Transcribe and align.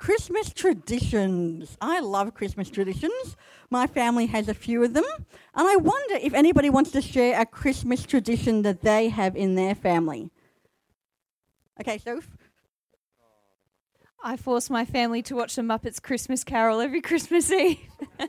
Christmas 0.00 0.50
traditions. 0.54 1.76
I 1.78 2.00
love 2.00 2.32
Christmas 2.32 2.70
traditions. 2.70 3.36
My 3.68 3.86
family 3.86 4.24
has 4.26 4.48
a 4.48 4.54
few 4.54 4.82
of 4.82 4.94
them. 4.94 5.04
And 5.54 5.68
I 5.68 5.76
wonder 5.76 6.14
if 6.14 6.32
anybody 6.32 6.70
wants 6.70 6.90
to 6.92 7.02
share 7.02 7.38
a 7.38 7.44
Christmas 7.44 8.04
tradition 8.04 8.62
that 8.62 8.80
they 8.80 9.10
have 9.10 9.36
in 9.36 9.56
their 9.56 9.74
family. 9.74 10.30
Okay, 11.78 11.98
so 11.98 12.22
I 14.24 14.38
force 14.38 14.70
my 14.70 14.86
family 14.86 15.20
to 15.20 15.36
watch 15.36 15.56
the 15.56 15.62
Muppets 15.62 16.00
Christmas 16.00 16.44
Carol 16.44 16.80
every 16.80 17.02
Christmas 17.02 17.52
Eve. 17.52 17.78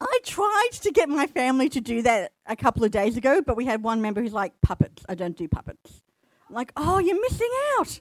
I 0.00 0.18
tried 0.24 0.70
to 0.72 0.90
get 0.90 1.08
my 1.08 1.28
family 1.28 1.68
to 1.68 1.80
do 1.80 2.02
that 2.02 2.32
a 2.46 2.56
couple 2.56 2.82
of 2.82 2.90
days 2.90 3.16
ago, 3.16 3.40
but 3.40 3.56
we 3.56 3.66
had 3.66 3.84
one 3.84 4.02
member 4.02 4.22
who's 4.22 4.32
like, 4.32 4.60
puppets. 4.60 5.04
I 5.08 5.14
don't 5.14 5.36
do 5.36 5.46
puppets. 5.46 6.02
I'm 6.48 6.56
like, 6.56 6.72
oh, 6.76 6.98
you're 6.98 7.20
missing 7.20 7.50
out. 7.78 8.00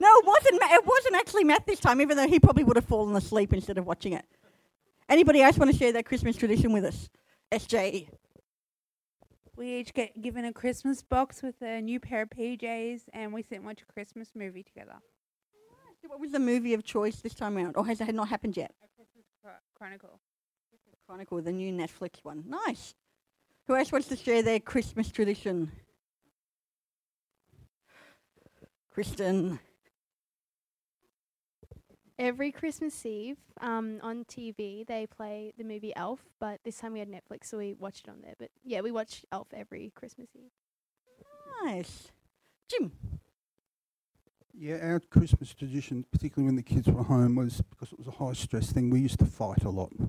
No, 0.00 0.08
it 0.16 0.26
wasn't. 0.26 0.62
It 0.62 0.86
wasn't 0.86 1.16
actually 1.16 1.44
Matt 1.44 1.66
this 1.66 1.80
time, 1.80 2.00
even 2.00 2.16
though 2.16 2.28
he 2.28 2.38
probably 2.38 2.64
would 2.64 2.76
have 2.76 2.84
fallen 2.84 3.14
asleep 3.16 3.52
instead 3.52 3.78
of 3.78 3.86
watching 3.86 4.12
it. 4.12 4.24
Anybody 5.08 5.42
else 5.42 5.58
want 5.58 5.70
to 5.70 5.76
share 5.76 5.92
their 5.92 6.02
Christmas 6.02 6.36
tradition 6.36 6.72
with 6.72 6.84
us? 6.84 7.08
SJ. 7.50 8.08
We 9.56 9.78
each 9.78 9.92
get 9.92 10.20
given 10.20 10.44
a 10.44 10.52
Christmas 10.52 11.02
box 11.02 11.42
with 11.42 11.60
a 11.62 11.80
new 11.80 11.98
pair 11.98 12.22
of 12.22 12.30
PJs, 12.30 13.02
and 13.12 13.32
we 13.32 13.42
sit 13.42 13.56
and 13.56 13.64
watch 13.64 13.82
a 13.82 13.92
Christmas 13.92 14.30
movie 14.36 14.62
together. 14.62 14.94
What 16.06 16.20
was 16.20 16.30
the 16.30 16.38
movie 16.38 16.74
of 16.74 16.84
choice 16.84 17.16
this 17.16 17.34
time 17.34 17.56
around, 17.56 17.76
or 17.76 17.84
has 17.86 18.00
it 18.00 18.14
not 18.14 18.28
happened 18.28 18.56
yet? 18.56 18.72
A 18.84 18.86
Christmas 18.96 19.24
Chronicle. 19.74 20.20
Chronicle, 21.06 21.42
the 21.42 21.52
new 21.52 21.72
Netflix 21.72 22.22
one. 22.22 22.44
Nice. 22.46 22.94
Who 23.66 23.74
else 23.74 23.90
wants 23.90 24.08
to 24.08 24.16
share 24.16 24.42
their 24.42 24.60
Christmas 24.60 25.10
tradition? 25.10 25.72
Kristen. 28.92 29.58
Every 32.18 32.50
Christmas 32.50 33.06
Eve 33.06 33.36
um, 33.60 34.00
on 34.02 34.24
TV, 34.24 34.84
they 34.84 35.06
play 35.06 35.52
the 35.56 35.62
movie 35.62 35.94
Elf, 35.94 36.18
but 36.40 36.58
this 36.64 36.78
time 36.78 36.92
we 36.92 36.98
had 36.98 37.08
Netflix, 37.08 37.44
so 37.44 37.58
we 37.58 37.74
watched 37.74 38.08
it 38.08 38.10
on 38.10 38.22
there. 38.22 38.34
But 38.36 38.50
yeah, 38.64 38.80
we 38.80 38.90
watch 38.90 39.24
Elf 39.30 39.46
every 39.52 39.92
Christmas 39.94 40.28
Eve. 40.34 40.50
Nice. 41.64 42.08
Jim. 42.68 42.90
Yeah, 44.52 44.78
our 44.82 44.98
Christmas 44.98 45.54
tradition, 45.54 46.04
particularly 46.10 46.46
when 46.46 46.56
the 46.56 46.62
kids 46.62 46.88
were 46.88 47.04
home, 47.04 47.36
was 47.36 47.62
because 47.70 47.92
it 47.92 47.98
was 47.98 48.08
a 48.08 48.10
high 48.10 48.32
stress 48.32 48.72
thing, 48.72 48.90
we 48.90 48.98
used 48.98 49.20
to 49.20 49.24
fight 49.24 49.62
a 49.62 49.70
lot. 49.70 49.92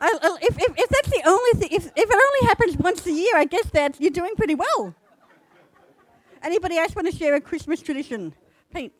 I, 0.00 0.18
I, 0.22 0.38
if, 0.40 0.56
if, 0.58 0.78
if 0.78 0.88
that's 0.88 1.10
the 1.10 1.22
only 1.26 1.60
thing, 1.60 1.68
if, 1.72 1.84
if 1.86 1.92
it 1.94 2.14
only 2.14 2.48
happens 2.48 2.78
once 2.78 3.04
a 3.06 3.12
year, 3.12 3.36
I 3.36 3.44
guess 3.44 3.68
that 3.70 4.00
you're 4.00 4.10
doing 4.10 4.34
pretty 4.34 4.54
well. 4.54 4.94
Anybody 6.42 6.78
else 6.78 6.94
want 6.96 7.10
to 7.10 7.14
share 7.14 7.34
a 7.34 7.40
Christmas 7.40 7.82
tradition? 7.82 8.32
Pete. 8.72 8.94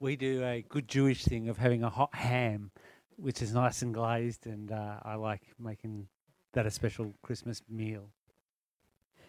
We 0.00 0.16
do 0.16 0.42
a 0.44 0.64
good 0.68 0.88
Jewish 0.88 1.24
thing 1.24 1.48
of 1.48 1.58
having 1.58 1.82
a 1.82 1.90
hot 1.90 2.14
ham, 2.14 2.70
which 3.16 3.40
is 3.40 3.54
nice 3.54 3.82
and 3.82 3.94
glazed, 3.94 4.46
and 4.46 4.70
uh, 4.72 4.96
I 5.02 5.14
like 5.14 5.42
making 5.58 6.08
that 6.52 6.66
a 6.66 6.70
special 6.70 7.14
Christmas 7.22 7.62
meal. 7.68 8.10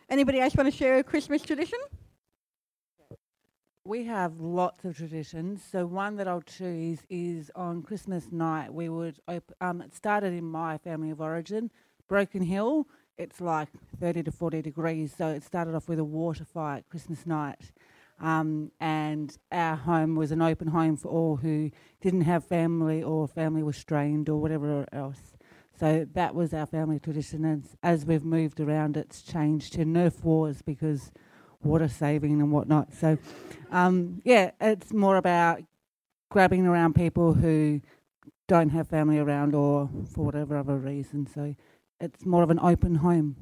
Anybody 0.10 0.40
else 0.40 0.56
want 0.56 0.72
to 0.72 0.76
share 0.76 0.98
a 0.98 1.04
Christmas 1.04 1.42
tradition? 1.42 1.80
We 3.84 4.06
have 4.06 4.40
lots 4.40 4.84
of 4.86 4.98
traditions. 4.98 5.62
So 5.72 5.86
one 5.86 6.16
that 6.16 6.28
I'll 6.28 6.42
choose 6.42 7.00
is 7.10 7.52
on 7.56 7.84
Christmas 7.84 8.32
night. 8.32 8.74
We 8.74 8.90
would 8.90 9.20
op- 9.28 9.54
um, 9.62 9.82
it 9.82 9.94
started 9.94 10.34
in 10.34 10.46
my 10.46 10.80
family 10.80 11.12
of 11.12 11.22
origin, 11.22 11.70
Broken 12.08 12.42
Hill. 12.42 12.88
It's 13.18 13.40
like 13.40 13.70
30 14.00 14.24
to 14.24 14.32
40 14.32 14.62
degrees, 14.62 15.14
so 15.16 15.28
it 15.28 15.44
started 15.44 15.76
off 15.76 15.88
with 15.88 16.00
a 16.00 16.04
water 16.04 16.44
fight 16.44 16.86
Christmas 16.90 17.26
night. 17.26 17.72
Um, 18.20 18.72
and 18.80 19.38
our 19.52 19.76
home 19.76 20.16
was 20.16 20.32
an 20.32 20.42
open 20.42 20.68
home 20.68 20.96
for 20.96 21.10
all 21.10 21.38
who 21.38 21.72
didn't 22.02 22.22
have 22.22 22.46
family 22.46 23.04
or 23.04 23.28
family 23.28 23.62
was 23.62 23.76
strained 23.78 24.30
or 24.30 24.38
whatever 24.38 24.86
else. 24.94 25.36
So 25.78 26.08
that 26.14 26.34
was 26.34 26.54
our 26.54 26.66
family 26.66 27.00
tradition. 27.00 27.44
And 27.44 27.68
as 27.84 28.06
we've 28.06 28.24
moved 28.24 28.60
around, 28.60 28.96
it's 28.96 29.22
changed 29.22 29.74
to 29.74 29.80
Nerf 29.80 30.24
Wars 30.24 30.62
because 30.62 31.12
water 31.62 31.90
saving 31.90 32.40
and 32.40 32.52
whatnot. 32.52 32.94
So, 32.94 33.18
um, 33.72 34.22
yeah, 34.24 34.52
it's 34.62 34.94
more 34.94 35.18
about 35.18 35.62
grabbing 36.30 36.66
around 36.66 36.96
people 36.96 37.34
who 37.34 37.82
don't 38.48 38.70
have 38.70 38.88
family 38.88 39.18
around 39.18 39.54
or 39.54 39.90
for 40.14 40.24
whatever 40.24 40.56
other 40.56 40.78
reason. 40.78 41.28
So, 41.28 41.56
it's 42.00 42.26
more 42.26 42.44
of 42.44 42.50
an 42.50 42.60
open 42.62 42.96
home. 42.96 43.36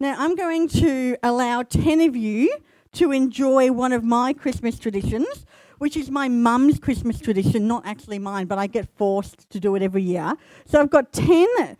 Now, 0.00 0.14
I'm 0.18 0.36
going 0.36 0.68
to 0.68 1.16
allow 1.22 1.62
10 1.62 2.00
of 2.00 2.16
you 2.16 2.56
to 2.92 3.12
enjoy 3.12 3.72
one 3.72 3.92
of 3.92 4.04
my 4.04 4.32
Christmas 4.32 4.78
traditions, 4.78 5.46
which 5.78 5.96
is 5.96 6.10
my 6.10 6.28
mum's 6.28 6.78
Christmas 6.78 7.20
tradition, 7.20 7.68
not 7.68 7.86
actually 7.86 8.18
mine, 8.18 8.46
but 8.46 8.58
I 8.58 8.66
get 8.66 8.88
forced 8.96 9.48
to 9.50 9.60
do 9.60 9.74
it 9.76 9.82
every 9.82 10.02
year. 10.02 10.34
So 10.66 10.80
I've 10.80 10.90
got 10.90 11.12
10 11.12 11.76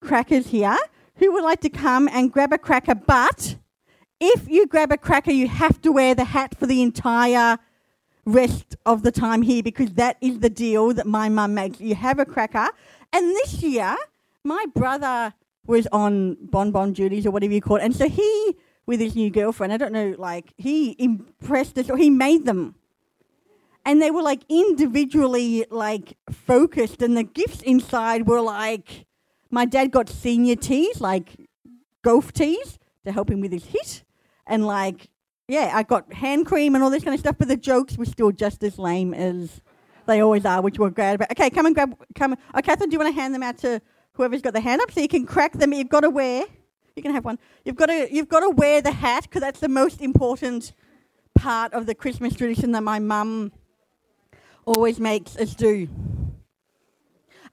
crackers 0.00 0.48
here. 0.48 0.76
Who 1.16 1.32
would 1.32 1.44
like 1.44 1.60
to 1.60 1.68
come 1.68 2.08
and 2.08 2.32
grab 2.32 2.52
a 2.52 2.58
cracker? 2.58 2.94
But 2.94 3.56
if 4.20 4.48
you 4.48 4.66
grab 4.66 4.92
a 4.92 4.96
cracker, 4.96 5.32
you 5.32 5.48
have 5.48 5.80
to 5.82 5.92
wear 5.92 6.14
the 6.14 6.24
hat 6.24 6.56
for 6.58 6.66
the 6.66 6.82
entire 6.82 7.58
rest 8.24 8.76
of 8.86 9.02
the 9.02 9.12
time 9.12 9.42
here 9.42 9.62
because 9.62 9.90
that 9.94 10.16
is 10.20 10.38
the 10.38 10.50
deal 10.50 10.92
that 10.94 11.06
my 11.06 11.28
mum 11.28 11.54
makes. 11.54 11.80
You 11.80 11.94
have 11.94 12.18
a 12.18 12.24
cracker. 12.24 12.68
And 13.12 13.30
this 13.36 13.62
year, 13.62 13.96
my 14.44 14.64
brother 14.74 15.34
was 15.66 15.86
on 15.92 16.36
bonbon 16.40 16.92
duties 16.92 17.26
or 17.26 17.30
whatever 17.30 17.52
you 17.52 17.60
call 17.60 17.76
it. 17.76 17.82
And 17.82 17.94
so 17.94 18.08
he, 18.08 18.56
with 18.86 19.00
his 19.00 19.14
new 19.14 19.30
girlfriend, 19.30 19.72
I 19.72 19.76
don't 19.76 19.92
know, 19.92 20.14
like, 20.18 20.52
he 20.56 20.96
impressed 20.98 21.78
us 21.78 21.88
or 21.88 21.96
he 21.96 22.10
made 22.10 22.44
them. 22.44 22.74
And 23.84 24.00
they 24.00 24.10
were 24.10 24.22
like 24.22 24.42
individually 24.48 25.66
like 25.70 26.16
focused, 26.30 27.02
and 27.02 27.16
the 27.16 27.24
gifts 27.24 27.62
inside 27.62 28.28
were 28.28 28.40
like 28.40 29.06
my 29.50 29.64
dad 29.64 29.90
got 29.90 30.08
senior 30.08 30.54
tees, 30.54 31.00
like 31.00 31.48
golf 32.02 32.32
tees, 32.32 32.78
to 33.04 33.12
help 33.12 33.30
him 33.30 33.40
with 33.40 33.52
his 33.52 33.64
hit 33.64 34.04
and 34.46 34.66
like, 34.66 35.08
yeah, 35.48 35.72
I 35.74 35.82
got 35.82 36.12
hand 36.12 36.46
cream 36.46 36.74
and 36.74 36.84
all 36.84 36.90
this 36.90 37.04
kind 37.04 37.14
of 37.14 37.20
stuff, 37.20 37.36
but 37.38 37.48
the 37.48 37.56
jokes 37.56 37.96
were 37.96 38.04
still 38.04 38.30
just 38.30 38.62
as 38.62 38.78
lame 38.78 39.12
as 39.14 39.60
they 40.06 40.20
always 40.20 40.44
are, 40.44 40.62
which 40.62 40.78
we're 40.78 40.90
glad 40.90 41.16
about. 41.16 41.30
Okay, 41.32 41.50
come 41.50 41.66
and 41.66 41.74
grab, 41.74 41.96
come. 42.14 42.36
Oh, 42.54 42.60
Catherine, 42.62 42.88
do 42.88 42.94
you 42.94 42.98
want 43.00 43.14
to 43.14 43.20
hand 43.20 43.34
them 43.34 43.42
out 43.42 43.58
to 43.58 43.80
whoever's 44.12 44.42
got 44.42 44.54
the 44.54 44.60
hand 44.60 44.80
up 44.80 44.90
so 44.90 45.00
you 45.00 45.08
can 45.08 45.26
crack 45.26 45.52
them? 45.52 45.72
You've 45.72 45.88
got 45.88 46.00
to 46.00 46.10
wear. 46.10 46.44
You 46.94 47.02
can 47.02 47.12
have 47.12 47.24
one. 47.24 47.38
You've 47.64 47.76
got 47.76 47.86
to, 47.86 48.08
you've 48.12 48.28
got 48.28 48.40
to 48.40 48.50
wear 48.50 48.82
the 48.82 48.92
hat 48.92 49.24
because 49.24 49.40
that's 49.40 49.60
the 49.60 49.68
most 49.68 50.00
important 50.00 50.72
part 51.34 51.72
of 51.72 51.86
the 51.86 51.94
Christmas 51.94 52.34
tradition 52.34 52.72
that 52.72 52.82
my 52.82 52.98
mum 52.98 53.52
always 54.64 55.00
makes 55.00 55.36
us 55.36 55.54
do. 55.54 55.88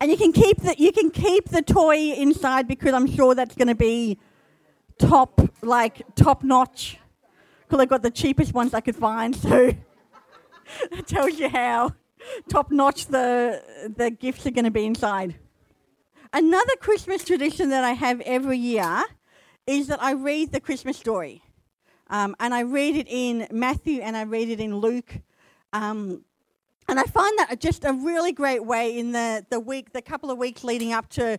And 0.01 0.09
you 0.09 0.17
can 0.17 0.31
keep 0.31 0.61
the 0.61 0.75
you 0.77 0.91
can 0.93 1.11
keep 1.11 1.49
the 1.49 1.61
toy 1.61 2.13
inside 2.13 2.67
because 2.67 2.93
I'm 2.93 3.07
sure 3.07 3.35
that's 3.35 3.55
going 3.55 3.67
to 3.67 3.75
be 3.75 4.17
top, 4.97 5.41
like 5.61 6.01
top 6.15 6.43
notch. 6.43 6.97
Because 7.67 7.81
I 7.81 7.85
got 7.85 8.01
the 8.01 8.11
cheapest 8.11 8.53
ones 8.53 8.73
I 8.73 8.79
could 8.79 8.95
find, 8.95 9.35
so 9.35 9.71
that 10.91 11.05
tells 11.05 11.37
you 11.37 11.49
how 11.49 11.93
top 12.49 12.71
notch 12.71 13.07
the 13.07 13.61
the 13.95 14.09
gifts 14.09 14.45
are 14.45 14.51
going 14.51 14.65
to 14.65 14.71
be 14.71 14.85
inside. 14.85 15.35
Another 16.31 16.75
Christmas 16.79 17.23
tradition 17.25 17.69
that 17.69 17.83
I 17.83 17.91
have 17.91 18.21
every 18.21 18.57
year 18.57 19.03
is 19.69 19.85
that 19.87 20.01
I 20.01 20.13
read 20.13 20.51
the 20.51 20.59
Christmas 20.59 20.97
story, 20.97 21.43
um, 22.09 22.35
and 22.39 22.55
I 22.55 22.61
read 22.61 22.95
it 22.95 23.07
in 23.07 23.47
Matthew 23.51 24.01
and 24.01 24.17
I 24.17 24.23
read 24.23 24.49
it 24.49 24.59
in 24.59 24.75
Luke. 24.75 25.19
Um, 25.73 26.25
and 26.87 26.99
I 26.99 27.03
find 27.03 27.37
that 27.37 27.59
just 27.59 27.85
a 27.85 27.93
really 27.93 28.31
great 28.31 28.65
way 28.65 28.97
in 28.97 29.11
the, 29.11 29.45
the 29.51 29.59
week, 29.59 29.93
the 29.93 30.01
couple 30.01 30.31
of 30.31 30.39
weeks 30.39 30.63
leading 30.63 30.91
up 30.91 31.07
to 31.09 31.37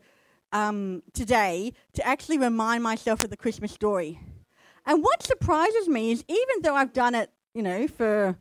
um, 0.52 1.02
today 1.12 1.72
to 1.94 2.06
actually 2.06 2.38
remind 2.38 2.84
myself 2.84 3.24
of 3.24 3.30
the 3.30 3.36
Christmas 3.36 3.72
story. 3.72 4.20
And 4.86 5.02
what 5.02 5.24
surprises 5.24 5.88
me 5.88 6.12
is 6.12 6.24
even 6.28 6.62
though 6.62 6.76
I've 6.76 6.92
done 6.92 7.16
it, 7.16 7.30
you 7.52 7.64
know, 7.64 7.88
for 7.88 8.36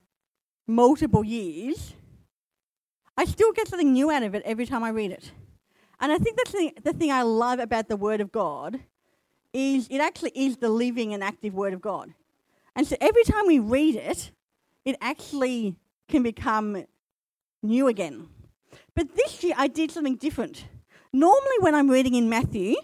multiple 0.67 1.23
years, 1.23 1.95
I 3.17 3.25
still 3.25 3.51
get 3.53 3.67
something 3.67 3.91
new 3.91 4.11
out 4.11 4.21
of 4.21 4.35
it 4.35 4.43
every 4.45 4.67
time 4.67 4.83
I 4.83 4.89
read 4.89 5.11
it. 5.11 5.31
And 5.99 6.11
I 6.11 6.19
think 6.19 6.37
that's 6.37 6.51
the, 6.51 6.73
the 6.83 6.93
thing 6.93 7.11
I 7.11 7.23
love 7.23 7.57
about 7.57 7.87
the 7.87 7.97
Word 7.97 8.21
of 8.21 8.31
God 8.31 8.79
is 9.53 9.87
it 9.89 9.99
actually 9.99 10.31
is 10.35 10.57
the 10.57 10.69
living 10.69 11.13
and 11.13 11.23
active 11.23 11.53
Word 11.53 11.73
of 11.73 11.81
God. 11.81 12.13
And 12.75 12.87
so 12.87 12.95
every 13.01 13.23
time 13.23 13.47
we 13.47 13.59
read 13.59 13.95
it, 13.95 14.31
it 14.85 14.95
actually 15.01 15.75
can 16.07 16.23
become 16.23 16.85
new 17.61 17.87
again. 17.87 18.29
But 18.95 19.15
this 19.15 19.43
year 19.43 19.55
I 19.57 19.67
did 19.67 19.91
something 19.91 20.15
different. 20.15 20.65
Normally, 21.11 21.57
when 21.59 21.75
I'm 21.75 21.89
reading 21.89 22.15
in 22.15 22.29
Matthew, 22.29 22.75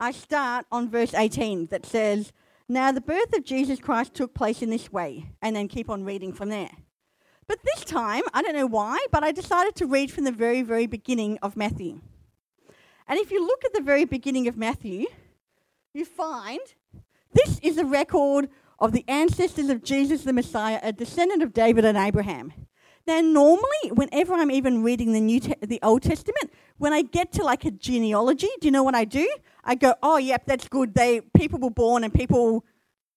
I 0.00 0.12
start 0.12 0.66
on 0.70 0.90
verse 0.90 1.14
18 1.14 1.66
that 1.66 1.86
says, 1.86 2.32
Now 2.68 2.92
the 2.92 3.00
birth 3.00 3.36
of 3.36 3.44
Jesus 3.44 3.78
Christ 3.78 4.14
took 4.14 4.34
place 4.34 4.62
in 4.62 4.70
this 4.70 4.92
way, 4.92 5.30
and 5.40 5.54
then 5.54 5.68
keep 5.68 5.88
on 5.88 6.04
reading 6.04 6.32
from 6.32 6.48
there. 6.48 6.70
But 7.46 7.60
this 7.64 7.84
time, 7.84 8.22
I 8.34 8.42
don't 8.42 8.54
know 8.54 8.66
why, 8.66 8.98
but 9.10 9.24
I 9.24 9.32
decided 9.32 9.74
to 9.76 9.86
read 9.86 10.12
from 10.12 10.24
the 10.24 10.32
very, 10.32 10.62
very 10.62 10.86
beginning 10.86 11.38
of 11.40 11.56
Matthew. 11.56 12.00
And 13.06 13.18
if 13.18 13.30
you 13.30 13.44
look 13.44 13.64
at 13.64 13.72
the 13.72 13.80
very 13.80 14.04
beginning 14.04 14.48
of 14.48 14.56
Matthew, 14.56 15.06
you 15.94 16.04
find 16.04 16.60
This 17.32 17.58
is 17.62 17.78
a 17.78 17.84
record 17.84 18.48
of 18.78 18.92
the 18.92 19.04
ancestors 19.08 19.68
of 19.68 19.82
Jesus 19.82 20.22
the 20.22 20.32
Messiah, 20.32 20.80
a 20.82 20.92
descendant 20.92 21.42
of 21.42 21.52
David 21.52 21.84
and 21.84 21.98
Abraham. 21.98 22.52
Now, 23.06 23.20
normally, 23.20 23.92
whenever 23.92 24.34
I'm 24.34 24.50
even 24.50 24.82
reading 24.82 25.12
the 25.12 25.20
New, 25.20 25.40
Te- 25.40 25.54
the 25.62 25.80
Old 25.82 26.02
Testament, 26.02 26.52
when 26.76 26.92
I 26.92 27.02
get 27.02 27.32
to 27.32 27.42
like 27.42 27.64
a 27.64 27.70
genealogy, 27.70 28.48
do 28.60 28.66
you 28.66 28.70
know 28.70 28.82
what 28.82 28.94
I 28.94 29.04
do? 29.04 29.26
I 29.64 29.74
go, 29.74 29.94
"Oh, 30.02 30.18
yep, 30.18 30.44
that's 30.46 30.68
good. 30.68 30.94
They 30.94 31.22
people 31.34 31.58
were 31.58 31.70
born 31.70 32.04
and 32.04 32.12
people 32.12 32.64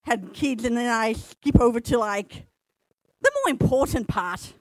had 0.03 0.33
kids," 0.33 0.63
and 0.65 0.77
then 0.77 0.89
I 0.89 1.13
skip 1.13 1.59
over 1.59 1.79
to 1.81 1.97
like 1.97 2.47
the 3.21 3.31
more 3.43 3.51
important 3.51 4.07
part. 4.07 4.53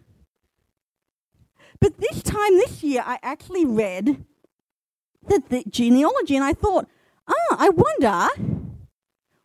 But 1.81 1.99
this 1.99 2.23
time 2.23 2.57
this 2.59 2.83
year, 2.83 3.03
I 3.07 3.19
actually 3.23 3.65
read 3.65 4.25
the, 5.27 5.43
the 5.49 5.65
genealogy, 5.69 6.37
and 6.37 6.45
I 6.45 6.53
thought, 6.53 6.89
"Ah, 7.31 7.57
I 7.59 7.69
wonder." 7.71 8.29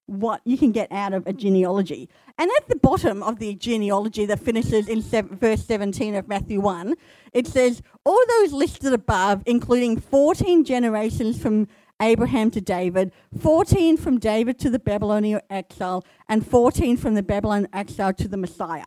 what 0.08 0.42
you 0.46 0.58
can 0.58 0.72
get 0.72 0.92
out 0.92 1.14
of 1.14 1.26
a 1.26 1.34
genealogy. 1.34 2.10
And 2.38 2.50
at 2.58 2.68
the 2.68 2.76
bottom 2.76 3.24
of 3.24 3.40
the 3.40 3.56
genealogy 3.56 4.26
that 4.26 4.40
finishes 4.40 4.88
in 4.88 5.02
verse 5.02 5.66
17 5.66 6.16
of 6.16 6.28
Matthew 6.28 6.60
1, 6.62 6.96
it 7.34 7.48
says, 7.48 7.82
All 8.06 8.22
those 8.40 8.54
listed 8.54 8.94
above, 8.94 9.42
including 9.46 10.00
14 10.00 10.64
generations 10.64 11.42
from 11.42 11.68
Abraham 12.02 12.52
to 12.52 12.62
David, 12.62 13.12
14 13.40 13.98
from 13.98 14.20
David 14.20 14.60
to 14.60 14.70
the 14.70 14.80
Babylonian 14.80 15.42
exile, 15.50 16.06
and 16.28 16.46
14 16.46 16.98
from 16.98 17.16
the 17.16 17.24
Babylonian 17.24 17.70
exile 17.74 18.14
to 18.14 18.28
the 18.28 18.38
Messiah. 18.38 18.84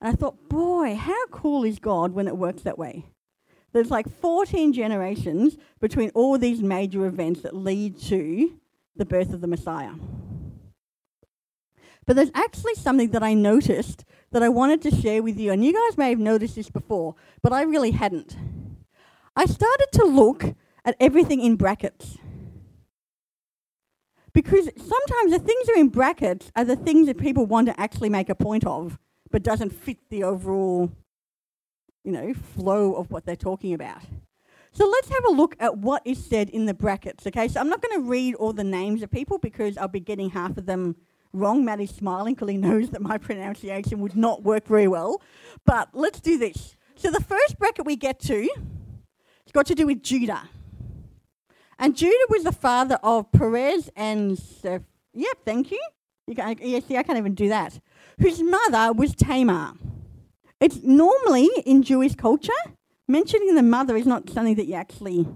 And 0.00 0.12
I 0.12 0.12
thought, 0.12 0.48
boy, 0.48 0.94
how 0.94 1.26
cool 1.28 1.64
is 1.64 1.78
God 1.78 2.12
when 2.12 2.28
it 2.28 2.36
works 2.36 2.62
that 2.62 2.78
way? 2.78 3.06
There's 3.74 3.90
like 3.90 4.08
14 4.20 4.72
generations 4.72 5.58
between 5.80 6.10
all 6.14 6.38
these 6.38 6.62
major 6.62 7.06
events 7.06 7.42
that 7.42 7.56
lead 7.56 8.00
to 8.02 8.54
the 8.94 9.04
birth 9.04 9.32
of 9.32 9.40
the 9.40 9.48
Messiah. 9.48 9.94
But 12.06 12.14
there's 12.14 12.30
actually 12.34 12.76
something 12.76 13.10
that 13.10 13.24
I 13.24 13.34
noticed 13.34 14.04
that 14.30 14.44
I 14.44 14.48
wanted 14.48 14.80
to 14.82 14.92
share 14.92 15.24
with 15.24 15.38
you, 15.38 15.50
and 15.50 15.64
you 15.64 15.72
guys 15.72 15.98
may 15.98 16.10
have 16.10 16.20
noticed 16.20 16.54
this 16.54 16.70
before, 16.70 17.16
but 17.42 17.52
I 17.52 17.62
really 17.62 17.90
hadn't. 17.90 18.36
I 19.34 19.46
started 19.46 19.88
to 19.94 20.04
look 20.04 20.54
at 20.84 20.94
everything 21.00 21.40
in 21.40 21.56
brackets. 21.56 22.16
Because 24.32 24.68
sometimes 24.76 25.32
the 25.32 25.40
things 25.40 25.66
that 25.66 25.72
are 25.76 25.80
in 25.80 25.88
brackets 25.88 26.52
are 26.54 26.64
the 26.64 26.76
things 26.76 27.08
that 27.08 27.18
people 27.18 27.44
want 27.44 27.66
to 27.66 27.80
actually 27.80 28.08
make 28.08 28.28
a 28.28 28.36
point 28.36 28.64
of, 28.64 29.00
but 29.32 29.42
doesn't 29.42 29.70
fit 29.70 29.98
the 30.10 30.22
overall, 30.22 30.92
you 32.04 32.12
know, 32.12 32.34
flow 32.34 32.94
of 32.94 33.10
what 33.10 33.26
they're 33.26 33.34
talking 33.34 33.74
about. 33.74 34.02
So 34.72 34.86
let's 34.86 35.08
have 35.08 35.24
a 35.28 35.30
look 35.30 35.56
at 35.60 35.78
what 35.78 36.02
is 36.04 36.24
said 36.24 36.50
in 36.50 36.66
the 36.66 36.74
brackets. 36.74 37.26
Okay, 37.26 37.48
so 37.48 37.60
I'm 37.60 37.68
not 37.68 37.80
going 37.80 38.00
to 38.00 38.08
read 38.08 38.34
all 38.34 38.52
the 38.52 38.64
names 38.64 39.02
of 39.02 39.10
people 39.10 39.38
because 39.38 39.78
I'll 39.78 39.88
be 39.88 40.00
getting 40.00 40.30
half 40.30 40.56
of 40.56 40.66
them 40.66 40.96
wrong. 41.32 41.64
Maddie's 41.64 41.94
smiling 41.94 42.34
because 42.34 42.48
he 42.50 42.56
knows 42.56 42.90
that 42.90 43.00
my 43.00 43.16
pronunciation 43.16 44.00
would 44.00 44.16
not 44.16 44.42
work 44.42 44.66
very 44.66 44.88
well. 44.88 45.22
But 45.64 45.90
let's 45.92 46.20
do 46.20 46.38
this. 46.38 46.76
So 46.96 47.10
the 47.10 47.22
first 47.22 47.58
bracket 47.58 47.86
we 47.86 47.96
get 47.96 48.20
to 48.20 48.48
it's 49.44 49.52
got 49.52 49.66
to 49.66 49.74
do 49.74 49.86
with 49.86 50.02
Judah. 50.02 50.48
And 51.78 51.96
Judah 51.96 52.26
was 52.30 52.44
the 52.44 52.52
father 52.52 52.98
of 53.02 53.30
Perez 53.32 53.90
and 53.96 54.38
Seph. 54.38 54.82
Yep, 55.12 55.38
thank 55.44 55.70
you. 55.70 55.80
you 56.26 56.34
can, 56.34 56.56
yeah, 56.60 56.80
see, 56.80 56.96
I 56.96 57.02
can't 57.02 57.18
even 57.18 57.34
do 57.34 57.48
that. 57.48 57.78
Whose 58.20 58.42
mother 58.42 58.92
was 58.92 59.14
Tamar. 59.14 59.74
It's 60.64 60.82
normally 60.82 61.50
in 61.66 61.82
Jewish 61.82 62.14
culture, 62.14 62.50
mentioning 63.06 63.54
the 63.54 63.62
mother 63.62 63.98
is 63.98 64.06
not 64.06 64.30
something 64.30 64.54
that 64.54 64.64
you 64.64 64.72
actually 64.72 65.28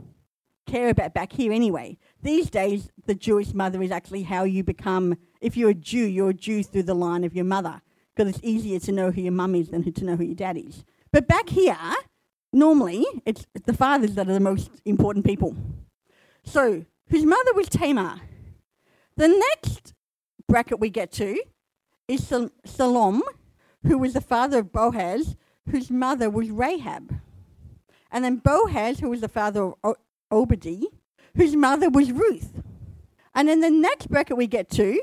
care 0.66 0.88
about 0.88 1.12
back 1.12 1.32
here 1.32 1.52
anyway. 1.52 1.98
These 2.22 2.48
days, 2.48 2.88
the 3.04 3.14
Jewish 3.14 3.52
mother 3.52 3.82
is 3.82 3.90
actually 3.90 4.22
how 4.22 4.44
you 4.44 4.64
become, 4.64 5.18
if 5.42 5.54
you're 5.54 5.68
a 5.68 5.74
Jew, 5.74 6.06
you're 6.06 6.30
a 6.30 6.34
Jew 6.34 6.62
through 6.62 6.84
the 6.84 6.94
line 6.94 7.24
of 7.24 7.36
your 7.36 7.44
mother, 7.44 7.82
because 8.16 8.30
it's 8.30 8.42
easier 8.42 8.80
to 8.80 8.90
know 8.90 9.10
who 9.10 9.20
your 9.20 9.32
mum 9.32 9.54
is 9.54 9.68
than 9.68 9.92
to 9.92 10.04
know 10.06 10.16
who 10.16 10.24
your 10.24 10.34
dad 10.34 10.56
is. 10.56 10.82
But 11.12 11.28
back 11.28 11.50
here, 11.50 11.76
normally, 12.50 13.04
it's 13.26 13.46
the 13.66 13.74
fathers 13.74 14.14
that 14.14 14.30
are 14.30 14.32
the 14.32 14.40
most 14.40 14.70
important 14.86 15.26
people. 15.26 15.54
So, 16.42 16.86
whose 17.10 17.26
mother 17.26 17.52
was 17.52 17.68
Tamar. 17.68 18.22
The 19.18 19.28
next 19.28 19.92
bracket 20.48 20.80
we 20.80 20.88
get 20.88 21.12
to 21.12 21.38
is 22.08 22.26
Sal- 22.26 22.50
Salom, 22.66 23.20
who 23.86 23.98
was 23.98 24.14
the 24.14 24.20
father 24.20 24.58
of 24.58 24.72
Boaz, 24.72 25.36
whose 25.70 25.90
mother 25.90 26.30
was 26.30 26.50
Rahab. 26.50 27.20
And 28.10 28.24
then 28.24 28.36
Boaz, 28.36 29.00
who 29.00 29.10
was 29.10 29.20
the 29.20 29.28
father 29.28 29.62
of 29.64 29.74
o- 29.84 29.96
Obadi, 30.32 30.84
whose 31.36 31.54
mother 31.54 31.90
was 31.90 32.10
Ruth. 32.12 32.62
And 33.34 33.48
in 33.48 33.60
the 33.60 33.70
next 33.70 34.08
bracket 34.08 34.36
we 34.36 34.46
get 34.46 34.70
to, 34.70 35.00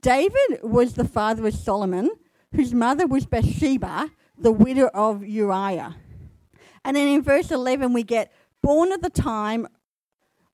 David 0.00 0.60
was 0.62 0.94
the 0.94 1.06
father 1.06 1.46
of 1.46 1.54
Solomon, 1.54 2.10
whose 2.54 2.72
mother 2.72 3.06
was 3.06 3.26
Bathsheba, 3.26 4.10
the 4.38 4.52
widow 4.52 4.88
of 4.94 5.24
Uriah. 5.24 5.96
And 6.84 6.96
then 6.96 7.08
in 7.08 7.22
verse 7.22 7.50
11 7.50 7.92
we 7.92 8.02
get 8.02 8.32
born 8.62 8.92
at 8.92 9.02
the 9.02 9.10
time 9.10 9.66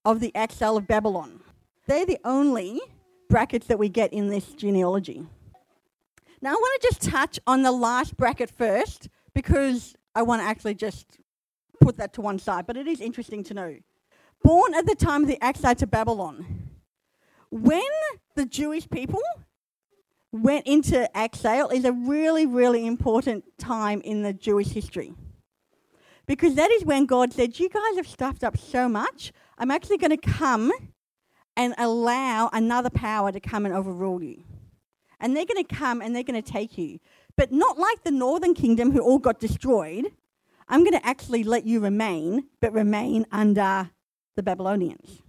of 0.05 0.21
the 0.21 0.35
exile 0.35 0.77
of 0.77 0.87
Babylon. 0.87 1.41
They're 1.87 2.07
the 2.07 2.19
only 2.25 2.81
brackets 3.29 3.67
that 3.69 3.79
we 3.79 3.89
get 3.89 4.13
in 4.13 4.29
this 4.29 4.47
genealogy. 4.53 5.27
Now 6.43 6.51
I 6.51 6.55
want 6.55 6.83
to 6.83 6.89
just 6.89 7.03
touch 7.03 7.39
on 7.47 7.63
the 7.63 7.73
last 7.73 8.17
bracket 8.17 8.51
first 8.51 9.09
because 9.35 9.95
I 10.15 10.23
want 10.23 10.43
to 10.43 10.47
actually 10.47 10.75
just 10.75 11.19
put 11.81 11.97
that 11.99 12.13
to 12.15 12.21
one 12.21 12.39
side, 12.39 12.67
but 12.67 12.77
it 12.77 12.87
is 12.87 13.01
interesting 13.01 13.45
to 13.45 13.55
know. 13.55 13.77
Born 14.43 14.75
at 14.75 14.87
the 14.87 14.95
time 14.95 15.23
of 15.23 15.29
the 15.29 15.43
exile 15.45 15.75
to 15.77 15.87
Babylon. 15.87 16.71
When 17.51 17.83
the 18.37 18.47
Jewish 18.47 18.89
people 18.89 19.23
went 20.33 20.67
into 20.67 21.15
exile 21.17 21.69
is 21.69 21.85
a 21.85 21.93
really, 21.93 22.47
really 22.47 22.87
important 22.87 23.45
time 23.59 24.01
in 24.03 24.23
the 24.23 24.33
Jewish 24.33 24.69
history. 24.69 25.13
Because 26.27 26.55
that 26.55 26.71
is 26.71 26.85
when 26.85 27.07
God 27.07 27.33
said, 27.33 27.59
You 27.59 27.69
guys 27.69 27.97
have 27.97 28.07
stuffed 28.07 28.45
up 28.45 28.57
so 28.57 28.89
much, 28.89 29.33
I'm 29.59 29.71
actually 29.71 29.99
going 29.99 30.17
to 30.17 30.17
come 30.17 30.73
and 31.57 31.75
allow 31.77 32.49
another 32.53 32.89
power 32.89 33.33
to 33.33 33.41
come 33.41 33.67
and 33.67 33.75
overrule 33.75 34.23
you. 34.23 34.45
And 35.21 35.37
they're 35.37 35.47
going 35.47 35.65
to 35.65 35.75
come 35.75 36.01
and 36.01 36.15
they're 36.15 36.23
going 36.23 36.43
to 36.43 36.53
take 36.53 36.79
you. 36.79 36.99
But 37.37 37.53
not 37.53 37.79
like 37.79 38.03
the 38.05 38.11
northern 38.11 38.55
kingdom 38.55 38.91
who 38.93 39.01
all 39.01 39.19
got 39.19 39.41
destroyed. 39.41 40.07
I'm 40.69 40.81
going 40.81 40.99
to 40.99 41.07
actually 41.07 41.45
let 41.45 41.67
you 41.67 41.81
remain, 41.81 42.47
but 42.61 42.73
remain 42.73 43.27
under 43.33 43.91
the 44.37 44.43
Babylonians. 44.43 45.23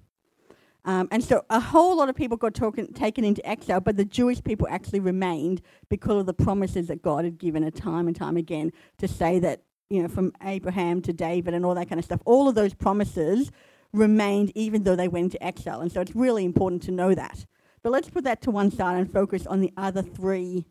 Um, 0.84 1.08
and 1.12 1.24
so 1.24 1.46
a 1.50 1.60
whole 1.60 1.98
lot 1.98 2.10
of 2.10 2.16
people 2.16 2.38
got 2.38 2.56
taken 2.56 3.24
into 3.24 3.48
exile, 3.48 3.82
but 3.82 3.98
the 3.98 4.06
Jewish 4.06 4.44
people 4.44 4.68
actually 4.70 5.00
remained 5.00 5.62
because 5.90 6.20
of 6.20 6.26
the 6.26 6.34
promises 6.34 6.88
that 6.88 7.02
God 7.02 7.24
had 7.24 7.38
given 7.38 7.64
a 7.64 7.72
time 7.72 8.08
and 8.08 8.16
time 8.16 8.36
again 8.36 8.72
to 8.98 9.08
say 9.08 9.38
that, 9.40 9.62
you 9.90 10.02
know, 10.02 10.08
from 10.08 10.32
Abraham 10.44 11.02
to 11.04 11.14
David 11.14 11.54
and 11.54 11.66
all 11.66 11.76
that 11.76 11.88
kind 11.88 12.00
of 12.00 12.06
stuff, 12.06 12.22
all 12.26 12.48
of 12.48 12.56
those 12.56 12.74
promises 12.74 13.52
remained 13.94 14.52
even 14.56 14.84
though 14.84 14.96
they 14.96 15.08
went 15.08 15.26
into 15.26 15.44
exile. 15.44 15.82
And 15.82 15.92
so 15.92 16.02
it's 16.02 16.16
really 16.16 16.46
important 16.46 16.82
to 16.84 16.92
know 16.92 17.14
that. 17.14 17.46
But 17.84 17.92
let's 17.92 18.10
put 18.10 18.24
that 18.26 18.42
to 18.42 18.52
one 18.52 18.72
side 18.72 18.98
and 18.98 19.12
focus 19.12 19.48
on 19.48 19.62
the 19.62 19.74
other 19.76 20.02
three 20.02 20.66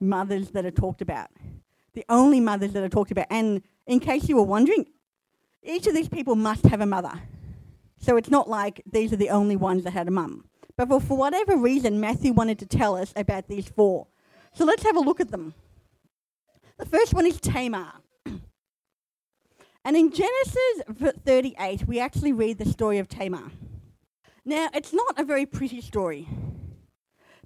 mothers 0.00 0.50
that 0.50 0.64
are 0.64 0.70
talked 0.70 1.02
about. 1.02 1.28
The 1.94 2.04
only 2.08 2.40
mothers 2.40 2.72
that 2.72 2.82
are 2.82 2.88
talked 2.88 3.10
about. 3.10 3.26
And 3.30 3.62
in 3.86 4.00
case 4.00 4.28
you 4.28 4.36
were 4.36 4.42
wondering, 4.42 4.86
each 5.62 5.86
of 5.86 5.94
these 5.94 6.08
people 6.08 6.36
must 6.36 6.64
have 6.66 6.80
a 6.80 6.86
mother. 6.86 7.12
So 7.98 8.16
it's 8.16 8.30
not 8.30 8.48
like 8.48 8.82
these 8.90 9.12
are 9.12 9.16
the 9.16 9.30
only 9.30 9.56
ones 9.56 9.84
that 9.84 9.92
had 9.92 10.08
a 10.08 10.10
mum. 10.10 10.46
But 10.76 10.88
for, 10.88 11.00
for 11.00 11.16
whatever 11.16 11.56
reason, 11.56 12.00
Matthew 12.00 12.32
wanted 12.32 12.58
to 12.60 12.66
tell 12.66 12.96
us 12.96 13.12
about 13.14 13.48
these 13.48 13.68
four. 13.68 14.06
So 14.54 14.64
let's 14.64 14.82
have 14.84 14.96
a 14.96 15.00
look 15.00 15.20
at 15.20 15.30
them. 15.30 15.52
The 16.78 16.86
first 16.86 17.12
one 17.12 17.26
is 17.26 17.38
Tamar. 17.38 17.92
and 19.84 19.96
in 19.96 20.10
Genesis 20.10 21.12
38, 21.26 21.86
we 21.86 22.00
actually 22.00 22.32
read 22.32 22.56
the 22.56 22.64
story 22.64 22.98
of 22.98 23.08
Tamar. 23.08 23.50
Now, 24.44 24.68
it's 24.74 24.92
not 24.92 25.18
a 25.18 25.24
very 25.24 25.46
pretty 25.46 25.80
story. 25.80 26.28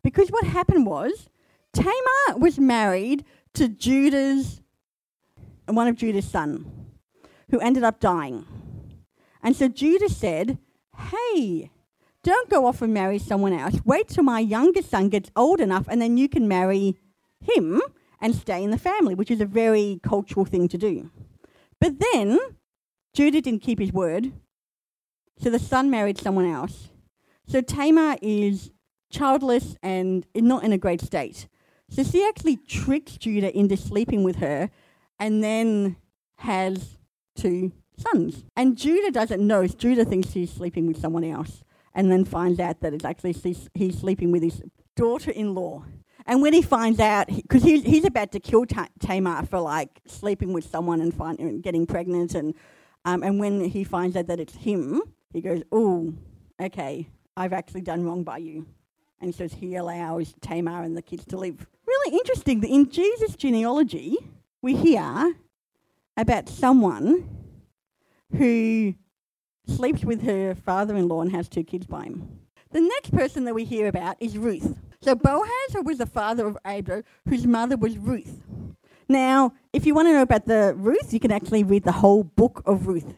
Because 0.02 0.28
what 0.28 0.44
happened 0.44 0.86
was, 0.86 1.28
Tamar 1.72 2.38
was 2.38 2.58
married 2.58 3.24
to 3.54 3.68
Judah's, 3.68 4.60
one 5.66 5.88
of 5.88 5.96
Judah's 5.96 6.28
sons, 6.28 6.66
who 7.50 7.58
ended 7.60 7.82
up 7.84 8.00
dying. 8.00 8.46
And 9.42 9.56
so 9.56 9.68
Judah 9.68 10.08
said, 10.08 10.58
Hey, 10.96 11.70
don't 12.22 12.48
go 12.48 12.66
off 12.66 12.80
and 12.80 12.94
marry 12.94 13.18
someone 13.18 13.52
else. 13.52 13.76
Wait 13.84 14.08
till 14.08 14.24
my 14.24 14.40
youngest 14.40 14.90
son 14.90 15.08
gets 15.08 15.30
old 15.36 15.60
enough 15.60 15.86
and 15.88 16.00
then 16.00 16.16
you 16.16 16.28
can 16.28 16.48
marry 16.48 16.96
him 17.40 17.82
and 18.20 18.34
stay 18.34 18.62
in 18.62 18.70
the 18.70 18.78
family, 18.78 19.14
which 19.14 19.30
is 19.30 19.40
a 19.40 19.46
very 19.46 20.00
cultural 20.02 20.46
thing 20.46 20.68
to 20.68 20.78
do. 20.78 21.10
But 21.80 22.00
then 22.00 22.38
Judah 23.12 23.42
didn't 23.42 23.60
keep 23.60 23.78
his 23.78 23.92
word. 23.92 24.32
So 25.38 25.50
the 25.50 25.58
son 25.58 25.90
married 25.90 26.18
someone 26.18 26.46
else. 26.46 26.88
So 27.46 27.60
Tamar 27.60 28.16
is 28.22 28.70
childless 29.10 29.76
and 29.82 30.26
not 30.34 30.64
in 30.64 30.72
a 30.72 30.78
great 30.78 31.00
state. 31.00 31.48
So 31.90 32.02
she 32.02 32.26
actually 32.26 32.56
tricks 32.56 33.16
Judah 33.16 33.56
into 33.56 33.76
sleeping 33.76 34.24
with 34.24 34.36
her 34.36 34.70
and 35.18 35.42
then 35.44 35.96
has 36.38 36.98
two 37.36 37.72
sons. 37.98 38.44
And 38.56 38.76
Judah 38.76 39.10
doesn't 39.10 39.46
know. 39.46 39.66
Judah 39.66 40.04
thinks 40.04 40.32
he's 40.32 40.52
sleeping 40.52 40.86
with 40.86 40.98
someone 40.98 41.24
else 41.24 41.62
and 41.94 42.10
then 42.10 42.24
finds 42.24 42.58
out 42.58 42.80
that 42.80 42.94
it's 42.94 43.04
actually 43.04 43.36
he's 43.74 43.98
sleeping 43.98 44.32
with 44.32 44.42
his 44.42 44.62
daughter-in-law. 44.96 45.84
And 46.26 46.40
when 46.40 46.54
he 46.54 46.62
finds 46.62 47.00
out, 47.00 47.28
because 47.28 47.62
he's, 47.62 47.82
he's 47.82 48.04
about 48.04 48.32
to 48.32 48.40
kill 48.40 48.64
Ta- 48.64 48.88
Tamar 48.98 49.44
for 49.44 49.60
like 49.60 50.00
sleeping 50.06 50.52
with 50.52 50.64
someone 50.64 51.00
and, 51.00 51.12
find, 51.12 51.38
and 51.38 51.62
getting 51.62 51.86
pregnant, 51.86 52.34
and 52.34 52.54
um, 53.04 53.22
and 53.22 53.38
when 53.38 53.60
he 53.60 53.84
finds 53.84 54.16
out 54.16 54.28
that 54.28 54.40
it's 54.40 54.54
him, 54.54 55.02
he 55.34 55.42
goes, 55.42 55.62
"Oh, 55.70 56.14
okay, 56.58 57.08
I've 57.36 57.52
actually 57.52 57.82
done 57.82 58.04
wrong 58.04 58.24
by 58.24 58.38
you," 58.38 58.66
and 59.20 59.28
he 59.28 59.32
says 59.32 59.52
he 59.52 59.74
allows 59.74 60.34
Tamar 60.40 60.82
and 60.82 60.96
the 60.96 61.02
kids 61.02 61.26
to 61.26 61.36
live. 61.36 61.66
Really 61.86 62.16
interesting 62.16 62.60
that 62.60 62.70
in 62.70 62.88
Jesus' 62.88 63.36
genealogy, 63.36 64.16
we 64.62 64.74
hear 64.74 65.34
about 66.16 66.48
someone 66.48 67.28
who 68.32 68.94
sleeps 69.66 70.04
with 70.04 70.22
her 70.22 70.54
father-in-law 70.54 71.22
and 71.22 71.32
has 71.32 71.48
two 71.48 71.64
kids 71.64 71.86
by 71.86 72.04
him. 72.04 72.40
The 72.70 72.80
next 72.80 73.10
person 73.12 73.44
that 73.44 73.54
we 73.54 73.64
hear 73.64 73.88
about 73.88 74.16
is 74.20 74.38
Ruth. 74.38 74.78
So 75.02 75.14
Boaz 75.14 75.76
was 75.82 75.98
the 75.98 76.06
father 76.06 76.46
of 76.46 76.56
Abram, 76.64 77.04
whose 77.28 77.46
mother 77.46 77.76
was 77.76 77.98
Ruth. 77.98 78.42
Now, 79.08 79.52
if 79.72 79.84
you 79.84 79.94
want 79.94 80.08
to 80.08 80.12
know 80.12 80.22
about 80.22 80.46
the 80.46 80.74
Ruth, 80.76 81.12
you 81.12 81.20
can 81.20 81.30
actually 81.30 81.62
read 81.62 81.84
the 81.84 81.92
whole 81.92 82.24
book 82.24 82.62
of 82.64 82.86
Ruth. 82.86 83.14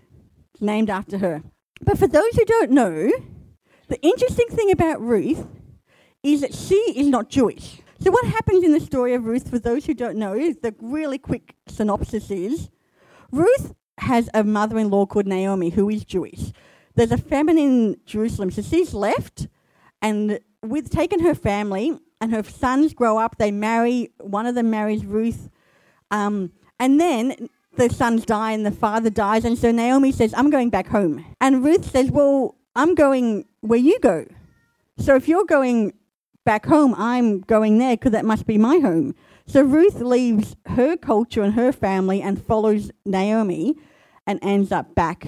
Named 0.60 0.90
after 0.90 1.18
her. 1.18 1.42
But 1.80 1.98
for 1.98 2.08
those 2.08 2.34
who 2.34 2.44
don't 2.44 2.70
know, 2.70 3.10
the 3.88 4.00
interesting 4.02 4.48
thing 4.48 4.70
about 4.70 5.00
Ruth 5.00 5.46
is 6.22 6.40
that 6.40 6.54
she 6.54 6.74
is 6.96 7.06
not 7.06 7.28
Jewish. 7.28 7.80
So 8.00 8.10
what 8.10 8.26
happens 8.26 8.64
in 8.64 8.72
the 8.72 8.80
story 8.80 9.14
of 9.14 9.24
Ruth, 9.24 9.48
for 9.48 9.58
those 9.58 9.86
who 9.86 9.94
don't 9.94 10.16
know, 10.16 10.34
is 10.34 10.56
the 10.58 10.74
really 10.80 11.18
quick 11.18 11.54
synopsis 11.66 12.30
is 12.30 12.68
Ruth 13.32 13.74
has 13.98 14.28
a 14.34 14.44
mother-in-law 14.44 15.06
called 15.06 15.26
Naomi 15.26 15.70
who 15.70 15.88
is 15.88 16.04
Jewish. 16.04 16.52
There's 16.94 17.12
a 17.12 17.18
famine 17.18 17.58
in 17.58 17.96
Jerusalem, 18.06 18.50
so 18.50 18.62
she's 18.62 18.94
left, 18.94 19.48
and 20.02 20.40
with 20.62 20.90
taken 20.90 21.20
her 21.20 21.34
family 21.34 21.98
and 22.20 22.32
her 22.32 22.42
sons 22.42 22.94
grow 22.94 23.18
up. 23.18 23.36
They 23.38 23.50
marry. 23.50 24.12
One 24.18 24.46
of 24.46 24.54
them 24.54 24.70
marries 24.70 25.04
Ruth, 25.04 25.50
um, 26.10 26.52
and 26.78 27.00
then 27.00 27.48
the 27.76 27.88
sons 27.88 28.24
die 28.24 28.52
and 28.52 28.64
the 28.64 28.70
father 28.70 29.10
dies, 29.10 29.44
and 29.44 29.58
so 29.58 29.70
Naomi 29.70 30.12
says, 30.12 30.34
"I'm 30.36 30.50
going 30.50 30.70
back 30.70 30.88
home." 30.88 31.24
And 31.40 31.64
Ruth 31.64 31.90
says, 31.90 32.10
"Well, 32.10 32.56
I'm 32.74 32.94
going 32.94 33.46
where 33.60 33.78
you 33.78 33.98
go. 34.00 34.26
So 34.98 35.14
if 35.14 35.28
you're 35.28 35.44
going 35.44 35.92
back 36.44 36.66
home, 36.66 36.94
I'm 36.96 37.40
going 37.40 37.78
there 37.78 37.96
because 37.96 38.12
that 38.12 38.24
must 38.24 38.46
be 38.46 38.58
my 38.58 38.78
home." 38.78 39.14
So 39.46 39.62
Ruth 39.62 40.00
leaves 40.00 40.56
her 40.66 40.96
culture 40.96 41.42
and 41.42 41.54
her 41.54 41.72
family 41.72 42.20
and 42.20 42.42
follows 42.42 42.90
Naomi, 43.04 43.76
and 44.26 44.38
ends 44.42 44.72
up 44.72 44.94
back 44.94 45.26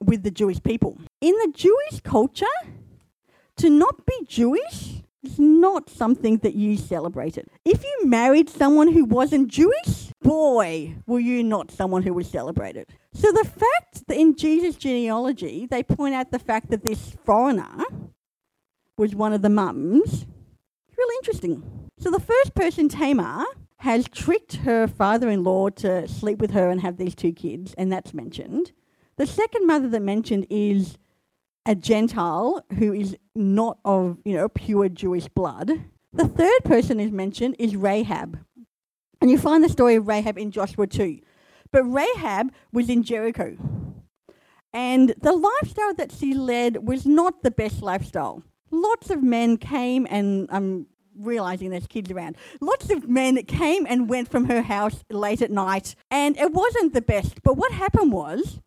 with 0.00 0.22
the 0.22 0.30
Jewish 0.30 0.62
people. 0.62 0.98
In 1.20 1.34
the 1.44 1.52
Jewish 1.54 2.00
culture, 2.02 2.46
to 3.56 3.70
not 3.70 4.04
be 4.04 4.26
Jewish 4.26 4.95
is 5.26 5.38
not 5.38 5.90
something 5.90 6.38
that 6.38 6.54
you 6.54 6.76
celebrated. 6.76 7.48
If 7.64 7.82
you 7.82 8.06
married 8.06 8.48
someone 8.48 8.92
who 8.92 9.04
wasn't 9.04 9.48
Jewish, 9.48 10.12
boy, 10.22 10.96
were 11.06 11.20
you 11.20 11.42
not 11.42 11.70
someone 11.70 12.02
who 12.02 12.14
was 12.14 12.28
celebrated. 12.28 12.86
So 13.12 13.32
the 13.32 13.44
fact 13.44 14.06
that 14.06 14.16
in 14.16 14.36
Jesus' 14.36 14.76
genealogy, 14.76 15.66
they 15.70 15.82
point 15.82 16.14
out 16.14 16.30
the 16.30 16.38
fact 16.38 16.70
that 16.70 16.84
this 16.84 17.16
foreigner 17.24 17.84
was 18.96 19.14
one 19.14 19.32
of 19.32 19.42
the 19.42 19.50
mums, 19.50 20.26
really 20.96 21.16
interesting. 21.18 21.62
So 21.98 22.10
the 22.10 22.20
first 22.20 22.54
person, 22.54 22.88
Tamar, 22.88 23.44
has 23.78 24.08
tricked 24.08 24.56
her 24.56 24.86
father-in-law 24.86 25.70
to 25.70 26.08
sleep 26.08 26.38
with 26.38 26.52
her 26.52 26.70
and 26.70 26.80
have 26.80 26.96
these 26.96 27.14
two 27.14 27.32
kids, 27.32 27.74
and 27.76 27.92
that's 27.92 28.14
mentioned. 28.14 28.72
The 29.16 29.26
second 29.26 29.66
mother 29.66 29.88
that 29.88 30.02
mentioned 30.02 30.46
is 30.50 30.98
a 31.66 31.74
Gentile 31.74 32.64
who 32.78 32.92
is 32.92 33.16
not 33.34 33.78
of, 33.84 34.18
you 34.24 34.34
know, 34.34 34.48
pure 34.48 34.88
Jewish 34.88 35.28
blood. 35.28 35.70
The 36.12 36.28
third 36.28 36.64
person 36.64 37.00
is 37.00 37.10
mentioned 37.10 37.56
is 37.58 37.76
Rahab. 37.76 38.38
And 39.20 39.30
you 39.30 39.36
find 39.36 39.62
the 39.62 39.68
story 39.68 39.96
of 39.96 40.06
Rahab 40.06 40.38
in 40.38 40.50
Joshua 40.50 40.86
2. 40.86 41.18
But 41.72 41.84
Rahab 41.84 42.52
was 42.72 42.88
in 42.88 43.02
Jericho. 43.02 43.56
And 44.72 45.14
the 45.20 45.32
lifestyle 45.32 45.94
that 45.94 46.12
she 46.12 46.34
led 46.34 46.86
was 46.86 47.04
not 47.04 47.42
the 47.42 47.50
best 47.50 47.82
lifestyle. 47.82 48.42
Lots 48.70 49.10
of 49.10 49.22
men 49.22 49.56
came, 49.56 50.06
and 50.10 50.48
I'm 50.52 50.86
realizing 51.18 51.70
there's 51.70 51.86
kids 51.86 52.10
around. 52.10 52.36
Lots 52.60 52.90
of 52.90 53.08
men 53.08 53.42
came 53.44 53.86
and 53.88 54.08
went 54.08 54.30
from 54.30 54.46
her 54.46 54.62
house 54.62 55.04
late 55.10 55.42
at 55.42 55.50
night, 55.50 55.94
and 56.10 56.36
it 56.36 56.52
wasn't 56.52 56.92
the 56.92 57.00
best. 57.00 57.42
But 57.42 57.56
what 57.56 57.72
happened 57.72 58.12
was 58.12 58.60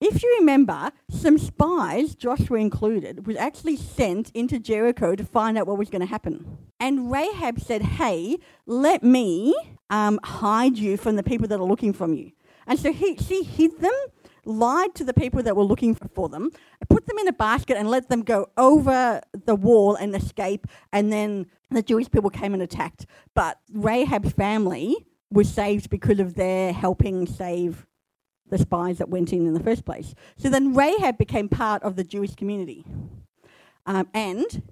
if 0.00 0.22
you 0.22 0.36
remember, 0.38 0.90
some 1.20 1.38
spies, 1.38 2.14
Joshua 2.14 2.58
included, 2.58 3.26
was 3.26 3.36
actually 3.36 3.76
sent 3.76 4.30
into 4.34 4.58
Jericho 4.58 5.14
to 5.14 5.24
find 5.24 5.58
out 5.58 5.66
what 5.66 5.78
was 5.78 5.90
going 5.90 6.00
to 6.00 6.06
happen. 6.06 6.58
And 6.80 7.10
Rahab 7.10 7.60
said, 7.60 7.82
Hey, 7.82 8.38
let 8.66 9.02
me 9.02 9.54
um, 9.90 10.20
hide 10.22 10.78
you 10.78 10.96
from 10.96 11.16
the 11.16 11.22
people 11.22 11.48
that 11.48 11.60
are 11.60 11.64
looking 11.64 11.92
from 11.92 12.14
you. 12.14 12.32
And 12.66 12.78
so 12.78 12.92
he, 12.92 13.16
she 13.16 13.42
hid 13.42 13.80
them, 13.80 13.92
lied 14.44 14.94
to 14.94 15.04
the 15.04 15.14
people 15.14 15.42
that 15.42 15.56
were 15.56 15.64
looking 15.64 15.94
for 15.94 16.28
them, 16.28 16.50
put 16.88 17.06
them 17.06 17.18
in 17.18 17.28
a 17.28 17.32
basket 17.32 17.76
and 17.76 17.88
let 17.90 18.08
them 18.08 18.22
go 18.22 18.50
over 18.56 19.20
the 19.32 19.54
wall 19.54 19.94
and 19.96 20.14
escape. 20.14 20.66
And 20.92 21.12
then 21.12 21.46
the 21.70 21.82
Jewish 21.82 22.10
people 22.10 22.30
came 22.30 22.54
and 22.54 22.62
attacked. 22.62 23.06
But 23.34 23.58
Rahab's 23.72 24.32
family 24.32 24.96
was 25.30 25.52
saved 25.52 25.90
because 25.90 26.20
of 26.20 26.34
their 26.34 26.72
helping 26.72 27.26
save 27.26 27.86
the 28.50 28.58
spies 28.58 28.98
that 28.98 29.08
went 29.08 29.32
in 29.32 29.46
in 29.46 29.54
the 29.54 29.62
first 29.62 29.84
place. 29.84 30.14
So 30.36 30.48
then 30.48 30.74
Rahab 30.74 31.18
became 31.18 31.48
part 31.48 31.82
of 31.82 31.96
the 31.96 32.04
Jewish 32.04 32.34
community 32.34 32.84
um, 33.86 34.08
and 34.14 34.62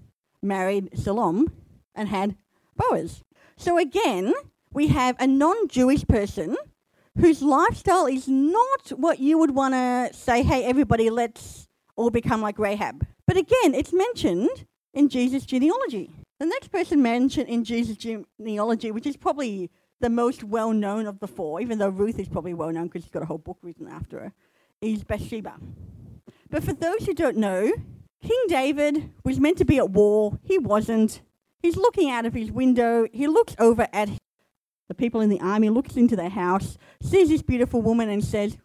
married 0.42 0.90
Salom 0.92 1.50
and 1.94 2.08
had 2.08 2.36
Boaz. 2.76 3.22
So 3.56 3.78
again, 3.78 4.32
we 4.72 4.88
have 4.88 5.16
a 5.18 5.26
non 5.26 5.68
Jewish 5.68 6.06
person 6.06 6.56
whose 7.18 7.40
lifestyle 7.40 8.06
is 8.06 8.28
not 8.28 8.90
what 8.90 9.18
you 9.18 9.38
would 9.38 9.54
want 9.54 9.74
to 9.74 10.10
say, 10.12 10.42
hey, 10.42 10.64
everybody, 10.64 11.08
let's 11.08 11.66
all 11.96 12.10
become 12.10 12.42
like 12.42 12.58
Rahab. 12.58 13.06
But 13.26 13.38
again, 13.38 13.74
it's 13.74 13.92
mentioned 13.92 14.66
in 14.92 15.08
Jesus' 15.08 15.46
genealogy. 15.46 16.10
The 16.38 16.46
next 16.46 16.68
person 16.70 17.00
mentioned 17.00 17.48
in 17.48 17.64
Jesus' 17.64 17.96
genealogy, 17.96 18.90
which 18.90 19.06
is 19.06 19.16
probably 19.16 19.70
the 20.00 20.10
most 20.10 20.44
well 20.44 20.72
known 20.72 21.06
of 21.06 21.20
the 21.20 21.28
four, 21.28 21.60
even 21.60 21.78
though 21.78 21.88
Ruth 21.88 22.18
is 22.18 22.28
probably 22.28 22.54
well 22.54 22.70
known 22.70 22.86
because 22.86 23.02
she's 23.02 23.10
got 23.10 23.22
a 23.22 23.26
whole 23.26 23.38
book 23.38 23.58
written 23.62 23.88
after 23.88 24.20
her, 24.20 24.32
is 24.80 25.04
Bathsheba. 25.04 25.54
But 26.50 26.64
for 26.64 26.72
those 26.72 27.06
who 27.06 27.14
don't 27.14 27.36
know, 27.36 27.72
King 28.22 28.44
David 28.48 29.10
was 29.24 29.40
meant 29.40 29.58
to 29.58 29.64
be 29.64 29.78
at 29.78 29.90
war. 29.90 30.38
He 30.42 30.58
wasn't. 30.58 31.22
He's 31.60 31.76
looking 31.76 32.10
out 32.10 32.26
of 32.26 32.34
his 32.34 32.50
window. 32.50 33.06
He 33.12 33.26
looks 33.26 33.56
over 33.58 33.88
at 33.92 34.10
the 34.88 34.94
people 34.94 35.20
in 35.20 35.30
the 35.30 35.40
army, 35.40 35.68
looks 35.68 35.96
into 35.96 36.14
their 36.14 36.28
house, 36.28 36.78
sees 37.02 37.28
this 37.28 37.42
beautiful 37.42 37.82
woman, 37.82 38.08
and 38.08 38.24
says, 38.24 38.56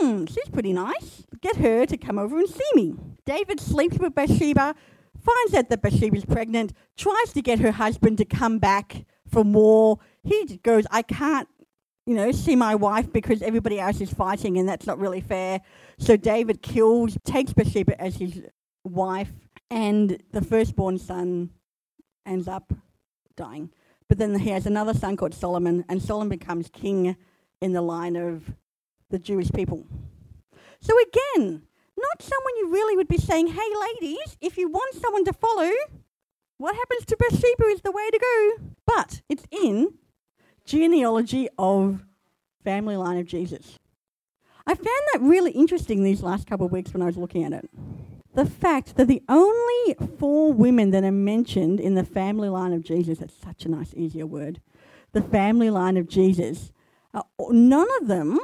Hmm, 0.00 0.26
she's 0.26 0.48
pretty 0.48 0.72
nice. 0.72 1.24
Get 1.40 1.56
her 1.56 1.86
to 1.86 1.96
come 1.96 2.18
over 2.18 2.38
and 2.38 2.48
see 2.48 2.70
me. 2.74 2.94
David 3.24 3.60
sleeps 3.60 3.98
with 3.98 4.14
Bathsheba, 4.14 4.74
finds 5.20 5.54
out 5.54 5.68
that 5.68 5.82
Bathsheba's 5.82 6.24
pregnant, 6.24 6.72
tries 6.96 7.32
to 7.32 7.42
get 7.42 7.60
her 7.60 7.72
husband 7.72 8.18
to 8.18 8.24
come 8.24 8.58
back 8.58 9.04
from 9.28 9.52
war. 9.52 9.98
He 10.24 10.58
goes, 10.62 10.84
I 10.90 11.02
can't, 11.02 11.48
you 12.06 12.14
know, 12.14 12.32
see 12.32 12.56
my 12.56 12.74
wife 12.74 13.12
because 13.12 13.42
everybody 13.42 13.78
else 13.78 14.00
is 14.00 14.12
fighting 14.12 14.58
and 14.58 14.68
that's 14.68 14.86
not 14.86 14.98
really 14.98 15.20
fair. 15.20 15.60
So 15.98 16.16
David 16.16 16.62
kills, 16.62 17.16
takes 17.24 17.52
Bathsheba 17.52 18.00
as 18.00 18.16
his 18.16 18.42
wife, 18.84 19.32
and 19.70 20.22
the 20.32 20.42
firstborn 20.42 20.98
son 20.98 21.50
ends 22.24 22.48
up 22.48 22.72
dying. 23.36 23.70
But 24.08 24.18
then 24.18 24.38
he 24.38 24.50
has 24.50 24.66
another 24.66 24.94
son 24.94 25.16
called 25.16 25.34
Solomon, 25.34 25.84
and 25.88 26.02
Solomon 26.02 26.30
becomes 26.30 26.70
king 26.72 27.16
in 27.60 27.72
the 27.72 27.82
line 27.82 28.16
of 28.16 28.50
the 29.10 29.18
Jewish 29.18 29.50
people. 29.52 29.86
So 30.80 30.94
again, 31.00 31.62
not 31.96 32.22
someone 32.22 32.56
you 32.58 32.70
really 32.70 32.96
would 32.96 33.08
be 33.08 33.18
saying, 33.18 33.48
hey, 33.48 33.70
ladies, 34.00 34.36
if 34.40 34.56
you 34.56 34.68
want 34.68 34.94
someone 34.94 35.24
to 35.24 35.32
follow, 35.32 35.70
what 36.56 36.74
happens 36.74 37.04
to 37.06 37.16
Bathsheba 37.16 37.64
is 37.66 37.82
the 37.82 37.92
way 37.92 38.08
to 38.10 38.18
go. 38.18 38.70
But 38.86 39.20
it's 39.28 39.44
in 39.50 39.94
genealogy 40.68 41.48
of 41.58 42.04
family 42.62 42.96
line 42.96 43.18
of 43.18 43.26
Jesus. 43.26 43.78
I 44.66 44.74
found 44.74 44.86
that 45.12 45.20
really 45.22 45.50
interesting 45.52 46.02
these 46.02 46.22
last 46.22 46.46
couple 46.46 46.66
of 46.66 46.72
weeks 46.72 46.92
when 46.92 47.02
I 47.02 47.06
was 47.06 47.16
looking 47.16 47.42
at 47.42 47.52
it. 47.52 47.70
The 48.34 48.44
fact 48.44 48.96
that 48.96 49.08
the 49.08 49.22
only 49.28 49.96
four 50.18 50.52
women 50.52 50.90
that 50.90 51.04
are 51.04 51.10
mentioned 51.10 51.80
in 51.80 51.94
the 51.94 52.04
family 52.04 52.50
line 52.50 52.74
of 52.74 52.84
Jesus, 52.84 53.18
that's 53.18 53.34
such 53.34 53.64
a 53.64 53.70
nice, 53.70 53.94
easier 53.94 54.26
word, 54.26 54.60
the 55.12 55.22
family 55.22 55.70
line 55.70 55.96
of 55.96 56.06
Jesus, 56.06 56.70
uh, 57.14 57.22
none 57.48 57.88
of 58.02 58.06
them 58.06 58.38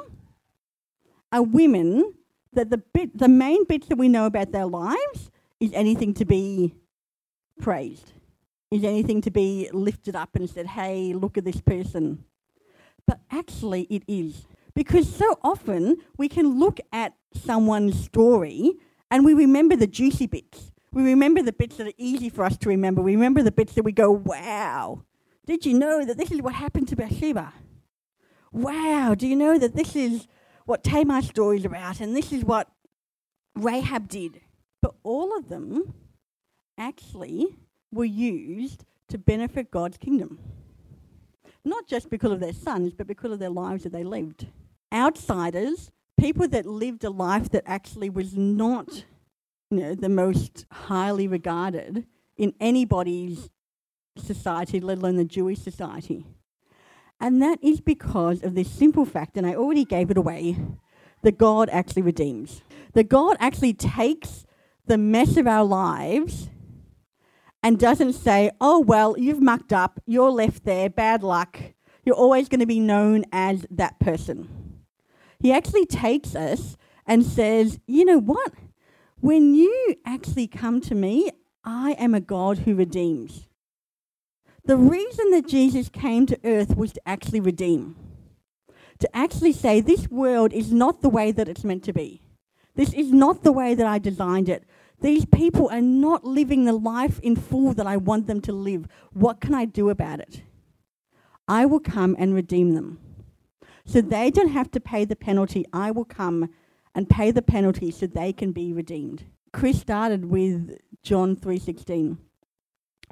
are 1.31 1.43
women 1.43 2.14
that 2.54 2.71
the 2.71 2.78
bit, 2.78 3.19
the 3.19 3.28
main 3.28 3.64
bits 3.64 3.88
that 3.88 3.99
we 3.99 4.09
know 4.09 4.25
about 4.25 4.50
their 4.50 4.66
lives 4.66 5.31
is 5.61 5.73
anything 5.75 6.14
to 6.14 6.25
be 6.25 6.75
praised? 7.61 8.12
Is 8.71 8.85
anything 8.85 9.21
to 9.23 9.30
be 9.30 9.68
lifted 9.73 10.16
up 10.16 10.35
and 10.35 10.49
said, 10.49 10.66
hey, 10.66 11.12
look 11.12 11.38
at 11.38 11.44
this 11.44 11.61
person? 11.61 12.25
But 13.06 13.21
actually, 13.30 13.83
it 13.83 14.02
is. 14.09 14.47
Because 14.75 15.12
so 15.12 15.38
often 15.42 15.99
we 16.16 16.28
can 16.28 16.59
look 16.59 16.80
at 16.92 17.14
someone's 17.35 18.02
story 18.02 18.73
and 19.11 19.25
we 19.25 19.35
remember 19.35 19.76
the 19.76 19.87
juicy 19.87 20.26
bits. 20.26 20.73
We 20.92 21.02
remember 21.02 21.42
the 21.42 21.52
bits 21.52 21.76
that 21.76 21.87
are 21.88 21.99
easy 21.99 22.28
for 22.28 22.44
us 22.44 22.56
to 22.59 22.68
remember. 22.68 23.02
We 23.02 23.14
remember 23.14 23.42
the 23.42 23.52
bits 23.52 23.75
that 23.75 23.85
we 23.85 23.92
go, 23.92 24.11
wow, 24.11 25.04
did 25.47 25.66
you 25.66 25.75
know 25.75 26.04
that 26.04 26.16
this 26.16 26.30
is 26.30 26.40
what 26.40 26.54
happened 26.54 26.88
to 26.88 26.97
Bathsheba? 26.97 27.52
Wow, 28.52 29.14
do 29.16 29.26
you 29.26 29.37
know 29.37 29.59
that 29.59 29.75
this 29.75 29.94
is 29.94 30.26
what 30.66 30.83
Tamar's 30.83 31.26
story 31.26 31.59
is 31.59 31.64
about 31.64 32.00
and 32.00 32.16
this 32.16 32.33
is 32.33 32.44
what 32.44 32.68
Rahab 33.54 34.09
did? 34.09 34.40
But 34.80 34.94
all 35.02 35.37
of 35.37 35.49
them 35.49 35.94
actually 36.78 37.56
were 37.94 38.04
used 38.04 38.84
to 39.08 39.18
benefit 39.18 39.70
God's 39.70 39.96
kingdom. 39.96 40.38
Not 41.64 41.86
just 41.86 42.10
because 42.10 42.32
of 42.32 42.40
their 42.40 42.52
sons, 42.52 42.92
but 42.92 43.06
because 43.06 43.32
of 43.32 43.38
their 43.38 43.50
lives 43.50 43.84
that 43.84 43.92
they 43.92 44.04
lived. 44.04 44.46
Outsiders, 44.92 45.90
people 46.18 46.46
that 46.48 46.66
lived 46.66 47.04
a 47.04 47.10
life 47.10 47.50
that 47.50 47.64
actually 47.66 48.10
was 48.10 48.36
not 48.36 49.04
you 49.70 49.80
know, 49.80 49.94
the 49.94 50.08
most 50.08 50.66
highly 50.70 51.26
regarded 51.26 52.06
in 52.36 52.54
anybody's 52.60 53.50
society, 54.16 54.80
let 54.80 54.98
alone 54.98 55.16
the 55.16 55.24
Jewish 55.24 55.58
society. 55.58 56.26
And 57.20 57.40
that 57.42 57.58
is 57.62 57.80
because 57.80 58.42
of 58.42 58.54
this 58.54 58.70
simple 58.70 59.04
fact, 59.04 59.36
and 59.36 59.46
I 59.46 59.54
already 59.54 59.84
gave 59.84 60.10
it 60.10 60.16
away, 60.16 60.56
that 61.22 61.38
God 61.38 61.68
actually 61.70 62.02
redeems. 62.02 62.62
That 62.92 63.08
God 63.08 63.36
actually 63.40 63.72
takes 63.72 64.44
the 64.86 64.98
mess 64.98 65.36
of 65.36 65.46
our 65.46 65.64
lives 65.64 66.50
and 67.64 67.78
doesn't 67.78 68.12
say, 68.12 68.50
oh, 68.61 68.78
well, 68.78 69.16
you've 69.18 69.40
mucked 69.40 69.73
up, 69.73 69.99
you're 70.04 70.30
left 70.30 70.66
there, 70.66 70.90
bad 70.90 71.23
luck, 71.23 71.59
you're 72.04 72.14
always 72.14 72.47
going 72.47 72.61
to 72.61 72.66
be 72.66 72.78
known 72.78 73.25
as 73.33 73.64
that 73.71 73.99
person. 73.99 74.83
He 75.40 75.50
actually 75.50 75.87
takes 75.87 76.37
us 76.37 76.76
and 77.06 77.25
says, 77.25 77.80
you 77.87 78.04
know 78.04 78.18
what? 78.21 78.52
When 79.21 79.54
you 79.54 79.97
actually 80.04 80.47
come 80.47 80.83
to 80.83 80.94
me, 80.94 81.30
I 81.64 81.92
am 81.92 82.14
a 82.14 82.21
God 82.21 82.59
who 82.59 82.75
redeems. 82.75 83.49
The 84.66 84.76
reason 84.76 85.30
that 85.30 85.49
Jesus 85.49 85.88
came 85.88 86.26
to 86.26 86.38
earth 86.44 86.76
was 86.76 86.92
to 86.92 87.09
actually 87.09 87.40
redeem. 87.40 87.97
To 88.99 89.16
actually 89.16 89.52
say, 89.52 89.80
this 89.80 90.11
world 90.11 90.52
is 90.52 90.71
not 90.71 91.00
the 91.00 91.09
way 91.09 91.33
that 91.33 91.49
it's 91.49 91.64
meant 91.64 91.85
to 91.85 91.94
be. 91.94 92.21
This 92.75 92.92
is 92.92 93.11
not 93.11 93.42
the 93.42 93.52
way 93.52 93.75
that 93.75 93.87
I 93.87 93.99
designed 93.99 94.50
it. 94.50 94.64
These 95.04 95.26
people 95.26 95.68
are 95.68 95.82
not 95.82 96.25
living 96.25 96.64
the 96.64 96.73
life 96.73 97.20
in 97.20 97.37
full 97.37 97.75
that 97.75 97.87
I 97.87 97.99
want 97.99 98.26
them 98.26 98.40
to 98.40 98.54
live. 98.54 98.88
What 99.12 99.38
can 99.38 99.52
I 99.52 99.66
do 99.66 99.90
about 99.90 100.18
it? 100.18 100.44
I 101.46 101.66
will 101.66 101.78
come 101.78 102.16
and 102.18 102.34
redeem 102.34 102.73
them. 102.73 102.99
So 103.84 104.00
they 104.00 104.30
don't 104.30 104.49
have 104.49 104.70
to 104.70 104.80
pay 104.80 105.04
the 105.04 105.14
penalty. 105.14 105.66
I 105.75 105.90
will 105.90 106.06
come 106.06 106.49
and 106.94 107.06
pay 107.06 107.30
the 107.30 107.42
penalty 107.42 107.90
so 107.90 108.06
they 108.06 108.32
can 108.32 108.52
be 108.52 108.73
redeemed. 108.73 109.25
Chris 109.52 109.78
started 109.78 110.25
with 110.25 110.78
John 111.02 111.37
3:16. 111.37 112.16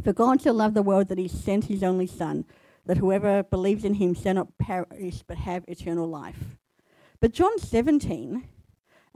For 0.02 0.14
God 0.14 0.40
so 0.40 0.50
loved 0.50 0.74
the 0.74 0.82
world 0.82 1.08
that 1.08 1.18
he 1.18 1.28
sent 1.28 1.66
his 1.66 1.82
only 1.82 2.06
son 2.06 2.46
that 2.86 2.96
whoever 2.96 3.42
believes 3.42 3.84
in 3.84 3.94
him 4.00 4.14
shall 4.14 4.36
not 4.36 4.56
perish 4.56 5.22
but 5.26 5.36
have 5.36 5.62
eternal 5.68 6.08
life. 6.08 6.56
But 7.20 7.34
John 7.34 7.58
17 7.58 8.48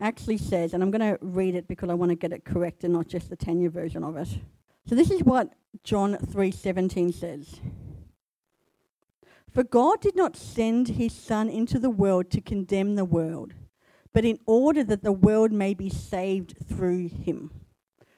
actually 0.01 0.39
says, 0.39 0.75
and 0.75 0.83
I'm 0.83 0.91
going 0.91 1.13
to 1.13 1.19
read 1.21 1.55
it 1.55 1.69
because 1.69 1.89
I 1.89 1.95
want 1.95 2.11
to 2.11 2.17
get 2.17 2.33
it 2.33 2.45
correct 2.45 2.85
and 2.85 2.93
not 2.93 3.09
just 3.09 3.31
the 3.31 3.37
Tanya 3.37 3.71
version 3.71 4.05
of 4.05 4.17
it. 4.17 4.29
So 4.89 4.95
this 4.95 5.11
is 5.11 5.23
what 5.23 5.53
John 5.83 6.17
3:17 6.17 7.13
says. 7.13 7.61
For 9.51 9.65
God 9.65 10.01
did 10.01 10.15
not 10.15 10.37
send 10.37 10.89
his 10.89 11.13
son 11.13 11.49
into 11.49 11.79
the 11.79 11.91
world 11.91 12.31
to 12.31 12.41
condemn 12.41 12.95
the 12.95 13.05
world, 13.05 13.55
but 14.13 14.25
in 14.25 14.39
order 14.47 14.85
that 14.85 15.03
the 15.03 15.13
world 15.13 15.51
may 15.51 15.73
be 15.73 15.89
saved 15.89 16.55
through 16.69 17.09
him. 17.09 17.51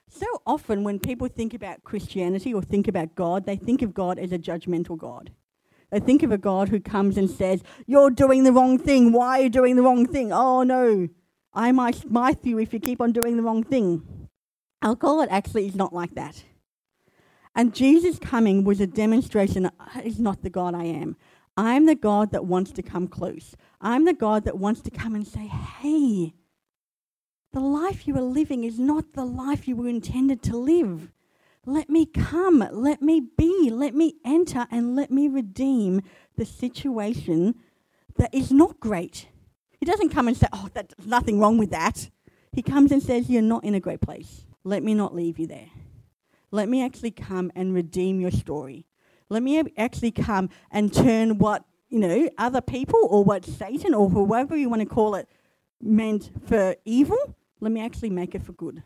So 0.08 0.26
often 0.46 0.84
when 0.84 0.98
people 0.98 1.28
think 1.28 1.54
about 1.54 1.84
Christianity 1.84 2.52
or 2.52 2.62
think 2.62 2.88
about 2.88 3.14
God, 3.14 3.46
they 3.46 3.56
think 3.56 3.82
of 3.82 3.94
God 3.94 4.18
as 4.18 4.32
a 4.32 4.38
judgmental 4.38 4.98
God. 4.98 5.30
They 5.90 6.00
think 6.00 6.22
of 6.22 6.32
a 6.32 6.38
God 6.38 6.68
who 6.68 6.80
comes 6.80 7.16
and 7.16 7.30
says, 7.30 7.62
You're 7.86 8.10
doing 8.10 8.44
the 8.44 8.52
wrong 8.52 8.78
thing. 8.78 9.12
Why 9.12 9.38
are 9.38 9.42
you 9.44 9.48
doing 9.48 9.76
the 9.76 9.82
wrong 9.82 10.06
thing? 10.06 10.32
Oh 10.32 10.62
no, 10.62 11.08
I 11.52 11.72
might 11.72 11.96
smite 11.96 12.44
you 12.44 12.58
if 12.58 12.72
you 12.72 12.80
keep 12.80 13.00
on 13.00 13.12
doing 13.12 13.36
the 13.36 13.42
wrong 13.42 13.64
thing. 13.64 14.28
Our 14.82 14.94
God 14.94 15.28
actually 15.30 15.66
is 15.66 15.74
not 15.74 15.92
like 15.92 16.14
that. 16.14 16.44
And 17.54 17.74
Jesus 17.74 18.18
coming 18.18 18.62
was 18.62 18.80
a 18.80 18.86
demonstration 18.86 19.66
is 20.04 20.18
ah, 20.18 20.22
not 20.22 20.42
the 20.42 20.50
God 20.50 20.74
I 20.74 20.84
am. 20.84 21.16
I'm 21.56 21.86
the 21.86 21.96
God 21.96 22.30
that 22.30 22.44
wants 22.44 22.70
to 22.72 22.82
come 22.82 23.08
close. 23.08 23.56
I'm 23.80 24.04
the 24.04 24.12
God 24.12 24.44
that 24.44 24.58
wants 24.58 24.80
to 24.82 24.90
come 24.90 25.16
and 25.16 25.26
say, 25.26 25.48
hey, 25.48 26.34
the 27.52 27.60
life 27.60 28.06
you 28.06 28.16
are 28.16 28.22
living 28.22 28.62
is 28.62 28.78
not 28.78 29.14
the 29.14 29.24
life 29.24 29.66
you 29.66 29.74
were 29.74 29.88
intended 29.88 30.42
to 30.44 30.56
live. 30.56 31.10
Let 31.66 31.90
me 31.90 32.06
come, 32.06 32.66
let 32.70 33.02
me 33.02 33.20
be, 33.20 33.70
let 33.72 33.94
me 33.94 34.14
enter, 34.24 34.66
and 34.70 34.94
let 34.94 35.10
me 35.10 35.26
redeem 35.26 36.02
the 36.36 36.46
situation 36.46 37.56
that 38.16 38.32
is 38.32 38.52
not 38.52 38.78
great. 38.78 39.26
He 39.78 39.86
doesn't 39.86 40.10
come 40.10 40.28
and 40.28 40.36
say, 40.36 40.48
Oh, 40.52 40.68
there's 40.72 40.88
nothing 41.06 41.38
wrong 41.38 41.58
with 41.58 41.70
that. 41.70 42.10
He 42.52 42.62
comes 42.62 42.92
and 42.92 43.02
says, 43.02 43.30
You're 43.30 43.42
not 43.42 43.64
in 43.64 43.74
a 43.74 43.80
great 43.80 44.00
place. 44.00 44.44
Let 44.64 44.82
me 44.82 44.94
not 44.94 45.14
leave 45.14 45.38
you 45.38 45.46
there. 45.46 45.70
Let 46.50 46.68
me 46.68 46.84
actually 46.84 47.10
come 47.10 47.52
and 47.54 47.74
redeem 47.74 48.20
your 48.20 48.30
story. 48.30 48.86
Let 49.28 49.42
me 49.42 49.62
actually 49.76 50.10
come 50.10 50.48
and 50.70 50.92
turn 50.92 51.38
what, 51.38 51.64
you 51.88 51.98
know, 51.98 52.30
other 52.38 52.60
people 52.60 53.00
or 53.10 53.22
what 53.22 53.44
Satan 53.44 53.94
or 53.94 54.08
whoever 54.08 54.56
you 54.56 54.68
want 54.68 54.80
to 54.80 54.86
call 54.86 55.14
it 55.14 55.28
meant 55.80 56.30
for 56.46 56.74
evil, 56.84 57.36
let 57.60 57.72
me 57.72 57.80
actually 57.80 58.10
make 58.10 58.34
it 58.34 58.42
for 58.42 58.52
good. 58.52 58.82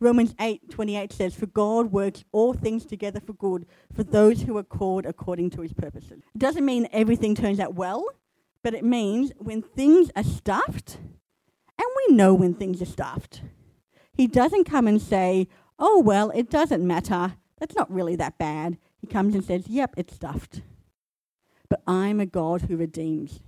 Romans 0.00 0.34
8:28 0.38 1.12
says 1.12 1.34
for 1.34 1.46
God 1.46 1.90
works 1.92 2.24
all 2.30 2.52
things 2.52 2.86
together 2.86 3.20
for 3.20 3.32
good 3.32 3.66
for 3.92 4.04
those 4.04 4.42
who 4.42 4.56
are 4.56 4.62
called 4.62 5.04
according 5.04 5.50
to 5.50 5.60
his 5.60 5.72
purposes. 5.72 6.22
It 6.34 6.38
doesn't 6.38 6.64
mean 6.64 6.88
everything 6.92 7.34
turns 7.34 7.58
out 7.58 7.74
well, 7.74 8.06
but 8.62 8.74
it 8.74 8.84
means 8.84 9.32
when 9.38 9.62
things 9.62 10.10
are 10.16 10.24
stuffed, 10.24 10.98
and 11.78 11.86
we 11.96 12.14
know 12.14 12.34
when 12.34 12.54
things 12.54 12.82
are 12.82 12.86
stuffed. 12.86 13.42
He 14.12 14.26
doesn't 14.26 14.64
come 14.64 14.86
and 14.86 15.00
say, 15.00 15.48
"Oh 15.78 16.00
well, 16.00 16.30
it 16.30 16.50
doesn't 16.50 16.86
matter. 16.86 17.34
That's 17.58 17.76
not 17.76 17.90
really 17.90 18.16
that 18.16 18.38
bad." 18.38 18.78
He 19.00 19.06
comes 19.06 19.34
and 19.34 19.44
says, 19.44 19.68
"Yep, 19.68 19.94
it's 19.96 20.14
stuffed." 20.14 20.62
But 21.68 21.82
I'm 21.86 22.20
a 22.20 22.26
God 22.26 22.62
who 22.62 22.76
redeems. 22.76 23.40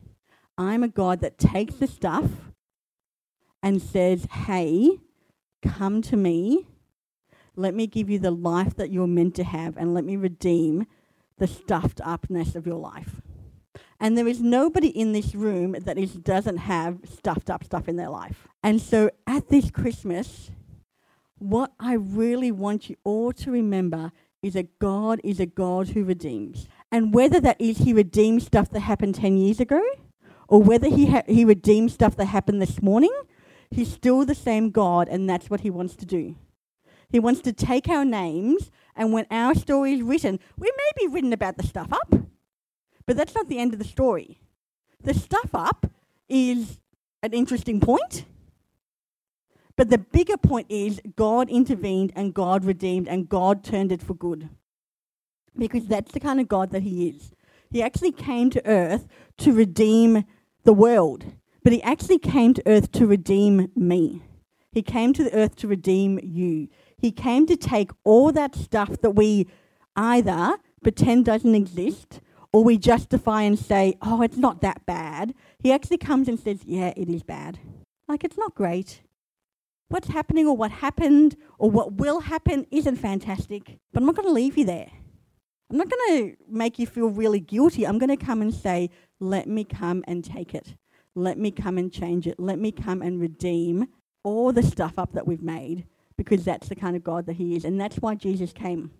I'm 0.58 0.82
a 0.82 0.88
God 0.88 1.20
that 1.20 1.38
takes 1.38 1.76
the 1.76 1.86
stuff 1.86 2.30
and 3.62 3.80
says, 3.80 4.26
Hey, 4.30 4.98
come 5.62 6.02
to 6.02 6.16
me. 6.16 6.66
Let 7.56 7.74
me 7.74 7.86
give 7.86 8.08
you 8.08 8.18
the 8.18 8.30
life 8.30 8.76
that 8.76 8.90
you're 8.90 9.06
meant 9.06 9.34
to 9.36 9.44
have, 9.44 9.76
and 9.76 9.92
let 9.92 10.04
me 10.04 10.16
redeem 10.16 10.86
the 11.38 11.46
stuffed 11.46 12.00
upness 12.04 12.54
of 12.54 12.66
your 12.66 12.78
life. 12.78 13.20
And 14.00 14.16
there 14.16 14.26
is 14.26 14.40
nobody 14.40 14.88
in 14.88 15.12
this 15.12 15.34
room 15.34 15.76
that 15.78 15.98
is, 15.98 16.14
doesn't 16.14 16.56
have 16.56 17.00
stuffed 17.04 17.50
up 17.50 17.64
stuff 17.64 17.86
in 17.86 17.96
their 17.96 18.08
life. 18.08 18.48
And 18.62 18.80
so 18.80 19.10
at 19.26 19.50
this 19.50 19.70
Christmas, 19.70 20.50
what 21.38 21.72
I 21.78 21.94
really 21.94 22.50
want 22.50 22.88
you 22.88 22.96
all 23.04 23.32
to 23.32 23.50
remember 23.50 24.12
is 24.42 24.54
that 24.54 24.78
God 24.78 25.20
is 25.22 25.38
a 25.38 25.46
God 25.46 25.88
who 25.88 26.04
redeems. 26.04 26.66
And 26.90 27.12
whether 27.14 27.40
that 27.40 27.60
is 27.60 27.78
He 27.78 27.92
redeems 27.92 28.46
stuff 28.46 28.70
that 28.70 28.80
happened 28.80 29.14
10 29.14 29.36
years 29.36 29.60
ago, 29.60 29.82
or 30.48 30.62
whether 30.62 30.88
He, 30.88 31.06
ha- 31.06 31.22
he 31.26 31.44
redeemed 31.44 31.92
stuff 31.92 32.16
that 32.16 32.26
happened 32.26 32.60
this 32.60 32.82
morning, 32.82 33.12
He's 33.70 33.92
still 33.92 34.24
the 34.24 34.34
same 34.34 34.70
God, 34.70 35.08
and 35.08 35.28
that's 35.28 35.50
what 35.50 35.60
He 35.60 35.70
wants 35.70 35.94
to 35.96 36.06
do. 36.06 36.36
He 37.08 37.18
wants 37.18 37.40
to 37.42 37.52
take 37.52 37.88
our 37.88 38.04
names, 38.04 38.70
and 38.96 39.12
when 39.12 39.26
our 39.30 39.54
story 39.54 39.94
is 39.94 40.02
written, 40.02 40.38
we 40.56 40.70
may 40.76 41.06
be 41.06 41.12
written 41.12 41.32
about 41.32 41.56
the 41.56 41.66
stuff 41.66 41.92
up, 41.92 42.14
but 43.06 43.16
that's 43.16 43.34
not 43.34 43.48
the 43.48 43.58
end 43.58 43.72
of 43.72 43.78
the 43.78 43.84
story. 43.84 44.40
The 45.02 45.14
stuff 45.14 45.50
up 45.54 45.90
is 46.28 46.78
an 47.22 47.32
interesting 47.32 47.80
point, 47.80 48.24
but 49.76 49.90
the 49.90 49.98
bigger 49.98 50.36
point 50.36 50.66
is 50.68 51.00
God 51.16 51.48
intervened 51.48 52.12
and 52.14 52.34
God 52.34 52.64
redeemed 52.64 53.08
and 53.08 53.28
God 53.28 53.64
turned 53.64 53.92
it 53.92 54.02
for 54.02 54.14
good. 54.14 54.50
Because 55.56 55.86
that's 55.86 56.12
the 56.12 56.20
kind 56.20 56.40
of 56.40 56.48
God 56.48 56.70
that 56.70 56.82
He 56.82 57.08
is. 57.08 57.32
He 57.70 57.82
actually 57.82 58.12
came 58.12 58.50
to 58.50 58.66
earth 58.66 59.06
to 59.38 59.52
redeem 59.52 60.24
the 60.64 60.72
world. 60.72 61.24
But 61.62 61.72
he 61.72 61.82
actually 61.82 62.18
came 62.18 62.54
to 62.54 62.62
earth 62.66 62.90
to 62.92 63.06
redeem 63.06 63.70
me. 63.76 64.22
He 64.72 64.82
came 64.82 65.12
to 65.12 65.24
the 65.24 65.34
earth 65.34 65.56
to 65.56 65.68
redeem 65.68 66.18
you. 66.22 66.68
He 66.96 67.12
came 67.12 67.46
to 67.46 67.56
take 67.56 67.90
all 68.04 68.32
that 68.32 68.54
stuff 68.54 69.00
that 69.02 69.12
we 69.12 69.46
either 69.96 70.56
pretend 70.82 71.24
doesn't 71.24 71.54
exist 71.54 72.20
or 72.52 72.64
we 72.64 72.78
justify 72.78 73.42
and 73.42 73.58
say, 73.58 73.96
oh, 74.02 74.22
it's 74.22 74.36
not 74.36 74.60
that 74.62 74.84
bad. 74.86 75.34
He 75.58 75.72
actually 75.72 75.98
comes 75.98 76.28
and 76.28 76.38
says, 76.38 76.60
yeah, 76.64 76.92
it 76.96 77.08
is 77.08 77.22
bad. 77.22 77.58
Like, 78.08 78.24
it's 78.24 78.38
not 78.38 78.54
great. 78.54 79.02
What's 79.88 80.08
happening 80.08 80.46
or 80.46 80.56
what 80.56 80.70
happened 80.70 81.36
or 81.58 81.70
what 81.70 81.94
will 81.94 82.20
happen 82.20 82.66
isn't 82.70 82.96
fantastic, 82.96 83.78
but 83.92 84.00
I'm 84.00 84.06
not 84.06 84.16
going 84.16 84.28
to 84.28 84.32
leave 84.32 84.56
you 84.56 84.64
there. 84.64 84.90
I'm 85.70 85.76
not 85.76 85.88
going 85.88 86.18
to 86.18 86.36
make 86.48 86.78
you 86.78 86.86
feel 86.86 87.08
really 87.08 87.38
guilty. 87.40 87.86
I'm 87.86 87.98
going 87.98 88.16
to 88.16 88.24
come 88.24 88.42
and 88.42 88.52
say, 88.52 88.90
let 89.20 89.48
me 89.48 89.62
come 89.64 90.04
and 90.08 90.24
take 90.24 90.54
it. 90.54 90.74
Let 91.14 91.38
me 91.38 91.50
come 91.50 91.78
and 91.78 91.92
change 91.92 92.26
it. 92.26 92.40
Let 92.40 92.58
me 92.58 92.72
come 92.72 93.02
and 93.02 93.20
redeem 93.20 93.86
all 94.24 94.52
the 94.52 94.62
stuff 94.62 94.98
up 94.98 95.12
that 95.12 95.26
we've 95.26 95.42
made 95.42 95.86
because 96.16 96.44
that's 96.44 96.68
the 96.68 96.74
kind 96.74 96.96
of 96.96 97.04
God 97.04 97.26
that 97.26 97.34
He 97.34 97.54
is. 97.56 97.64
And 97.64 97.80
that's 97.80 97.96
why 97.96 98.14
Jesus 98.14 98.52
came. 98.52 98.90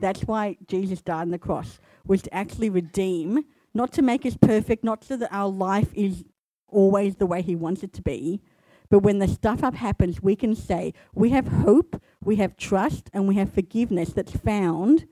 That's 0.00 0.22
why 0.22 0.56
Jesus 0.66 1.02
died 1.02 1.22
on 1.22 1.30
the 1.30 1.38
cross, 1.38 1.80
was 2.06 2.22
to 2.22 2.34
actually 2.34 2.70
redeem, 2.70 3.44
not 3.74 3.92
to 3.92 4.02
make 4.02 4.26
us 4.26 4.36
perfect, 4.36 4.84
not 4.84 5.04
so 5.04 5.16
that 5.16 5.32
our 5.32 5.48
life 5.48 5.92
is 5.94 6.24
always 6.68 7.16
the 7.16 7.26
way 7.26 7.42
He 7.42 7.54
wants 7.54 7.82
it 7.82 7.92
to 7.94 8.02
be. 8.02 8.40
But 8.90 9.00
when 9.00 9.20
the 9.20 9.28
stuff 9.28 9.64
up 9.64 9.74
happens, 9.74 10.22
we 10.22 10.36
can 10.36 10.54
say 10.54 10.92
we 11.14 11.30
have 11.30 11.48
hope, 11.48 12.00
we 12.22 12.36
have 12.36 12.56
trust, 12.56 13.08
and 13.14 13.26
we 13.26 13.36
have 13.36 13.52
forgiveness 13.52 14.10
that's 14.12 14.36
found 14.36 15.06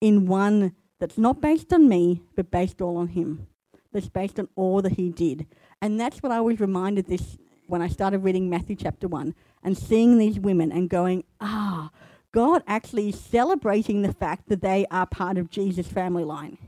in 0.00 0.26
one 0.26 0.74
that's 0.98 1.18
not 1.18 1.40
based 1.40 1.72
on 1.72 1.88
me, 1.88 2.22
but 2.36 2.50
based 2.50 2.80
all 2.80 2.96
on 2.96 3.08
Him. 3.08 3.46
That's 3.92 4.08
based 4.08 4.38
on 4.38 4.48
all 4.54 4.82
that 4.82 4.92
He 4.92 5.10
did. 5.10 5.46
And 5.80 5.98
that's 5.98 6.22
what 6.22 6.30
I 6.30 6.40
was 6.40 6.60
reminded 6.60 7.06
this 7.06 7.38
when 7.66 7.80
I 7.80 7.88
started 7.88 8.18
reading 8.18 8.50
Matthew 8.50 8.76
chapter 8.76 9.08
1 9.08 9.34
and 9.64 9.78
seeing 9.78 10.18
these 10.18 10.38
women 10.38 10.70
and 10.70 10.90
going, 10.90 11.24
ah, 11.40 11.90
God 12.32 12.62
actually 12.66 13.10
is 13.10 13.20
celebrating 13.20 14.02
the 14.02 14.12
fact 14.12 14.48
that 14.48 14.62
they 14.62 14.86
are 14.90 15.06
part 15.06 15.38
of 15.38 15.50
Jesus' 15.50 15.86
family 15.86 16.24
line. 16.24 16.58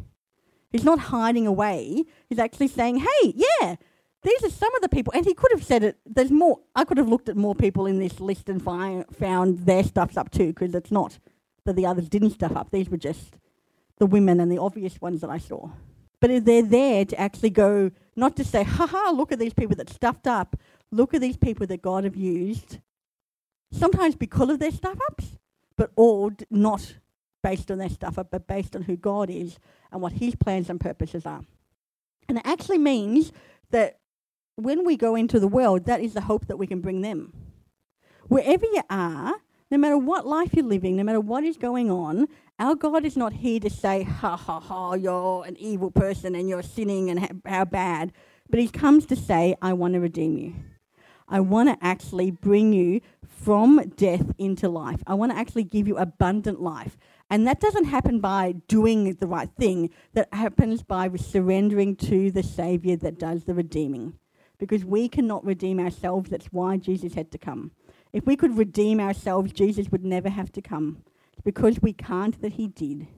He's 0.70 0.84
not 0.84 0.98
hiding 0.98 1.46
away. 1.46 2.04
He's 2.28 2.38
actually 2.38 2.68
saying, 2.68 2.98
hey, 2.98 3.34
yeah, 3.34 3.76
these 4.22 4.42
are 4.42 4.50
some 4.50 4.74
of 4.74 4.82
the 4.82 4.88
people. 4.88 5.12
And 5.14 5.24
he 5.24 5.34
could 5.34 5.52
have 5.52 5.64
said 5.64 5.82
it, 5.82 5.98
there's 6.04 6.30
more. 6.30 6.60
I 6.74 6.84
could 6.84 6.98
have 6.98 7.08
looked 7.08 7.28
at 7.28 7.36
more 7.36 7.54
people 7.54 7.86
in 7.86 7.98
this 7.98 8.20
list 8.20 8.48
and 8.48 8.62
fi- 8.62 9.04
found 9.12 9.60
their 9.60 9.84
stuffs 9.84 10.16
up 10.16 10.30
too, 10.30 10.48
because 10.48 10.74
it's 10.74 10.90
not 10.90 11.18
that 11.64 11.76
the 11.76 11.86
others 11.86 12.08
didn't 12.08 12.30
stuff 12.30 12.56
up. 12.56 12.70
These 12.70 12.90
were 12.90 12.96
just 12.96 13.36
the 13.98 14.06
women 14.06 14.40
and 14.40 14.50
the 14.50 14.58
obvious 14.58 15.00
ones 15.00 15.20
that 15.20 15.30
I 15.30 15.38
saw. 15.38 15.70
But 16.20 16.44
they're 16.44 16.62
there 16.62 17.04
to 17.04 17.20
actually 17.20 17.50
go, 17.50 17.90
not 18.16 18.36
to 18.36 18.44
say, 18.44 18.64
ha 18.64 18.86
ha, 18.86 19.12
look 19.14 19.30
at 19.32 19.38
these 19.38 19.54
people 19.54 19.76
that 19.76 19.90
stuffed 19.90 20.26
up. 20.26 20.56
Look 20.90 21.14
at 21.14 21.20
these 21.20 21.36
people 21.36 21.66
that 21.66 21.82
God 21.82 22.04
have 22.04 22.16
used, 22.16 22.78
sometimes 23.72 24.14
because 24.14 24.48
of 24.48 24.58
their 24.58 24.70
stuff 24.70 24.98
ups, 25.10 25.38
but 25.76 25.90
all 25.96 26.30
not 26.50 26.94
based 27.42 27.70
on 27.70 27.78
their 27.78 27.90
stuff 27.90 28.18
but 28.30 28.46
based 28.46 28.74
on 28.74 28.82
who 28.82 28.96
God 28.96 29.28
is 29.30 29.58
and 29.92 30.00
what 30.00 30.12
His 30.12 30.34
plans 30.34 30.70
and 30.70 30.80
purposes 30.80 31.26
are. 31.26 31.42
And 32.28 32.38
it 32.38 32.46
actually 32.46 32.78
means 32.78 33.32
that 33.70 33.98
when 34.56 34.84
we 34.84 34.96
go 34.96 35.14
into 35.14 35.38
the 35.38 35.48
world, 35.48 35.84
that 35.86 36.00
is 36.00 36.14
the 36.14 36.22
hope 36.22 36.46
that 36.46 36.56
we 36.56 36.66
can 36.66 36.80
bring 36.80 37.02
them. 37.02 37.32
Wherever 38.28 38.64
you 38.64 38.82
are, 38.88 39.34
no 39.70 39.78
matter 39.78 39.98
what 39.98 40.26
life 40.26 40.54
you're 40.54 40.64
living, 40.64 40.96
no 40.96 41.02
matter 41.02 41.20
what 41.20 41.44
is 41.44 41.56
going 41.56 41.90
on, 41.90 42.28
our 42.58 42.74
God 42.74 43.04
is 43.04 43.16
not 43.16 43.32
here 43.32 43.60
to 43.60 43.68
say, 43.68 44.04
ha 44.04 44.36
ha 44.36 44.60
ha, 44.60 44.94
you're 44.94 45.44
an 45.44 45.56
evil 45.58 45.90
person 45.90 46.34
and 46.34 46.48
you're 46.48 46.62
sinning 46.62 47.10
and 47.10 47.20
ha- 47.20 47.28
how 47.44 47.64
bad. 47.64 48.12
But 48.48 48.60
He 48.60 48.68
comes 48.68 49.06
to 49.06 49.16
say, 49.16 49.56
I 49.60 49.72
want 49.72 49.94
to 49.94 50.00
redeem 50.00 50.38
you. 50.38 50.54
I 51.28 51.40
want 51.40 51.68
to 51.68 51.84
actually 51.84 52.30
bring 52.30 52.72
you 52.72 53.00
from 53.26 53.92
death 53.96 54.32
into 54.38 54.68
life. 54.68 55.02
I 55.06 55.14
want 55.14 55.32
to 55.32 55.38
actually 55.38 55.64
give 55.64 55.88
you 55.88 55.96
abundant 55.96 56.60
life. 56.60 56.96
And 57.30 57.46
that 57.46 57.60
doesn't 57.60 57.86
happen 57.86 58.20
by 58.20 58.52
doing 58.68 59.14
the 59.14 59.26
right 59.26 59.48
thing, 59.58 59.90
that 60.12 60.32
happens 60.32 60.82
by 60.82 61.10
surrendering 61.16 61.96
to 61.96 62.30
the 62.30 62.42
Savior 62.42 62.96
that 62.96 63.18
does 63.18 63.44
the 63.44 63.54
redeeming. 63.54 64.18
Because 64.58 64.84
we 64.84 65.08
cannot 65.08 65.44
redeem 65.44 65.80
ourselves, 65.80 66.30
that's 66.30 66.46
why 66.46 66.76
Jesus 66.76 67.14
had 67.14 67.30
to 67.32 67.38
come. 67.38 67.72
If 68.12 68.26
we 68.26 68.36
could 68.36 68.56
redeem 68.56 69.00
ourselves, 69.00 69.52
Jesus 69.52 69.90
would 69.90 70.04
never 70.04 70.28
have 70.28 70.52
to 70.52 70.62
come. 70.62 71.02
It's 71.32 71.42
because 71.42 71.80
we 71.82 71.92
can't 71.92 72.40
that 72.42 72.52
he 72.52 72.68
did. 72.68 73.08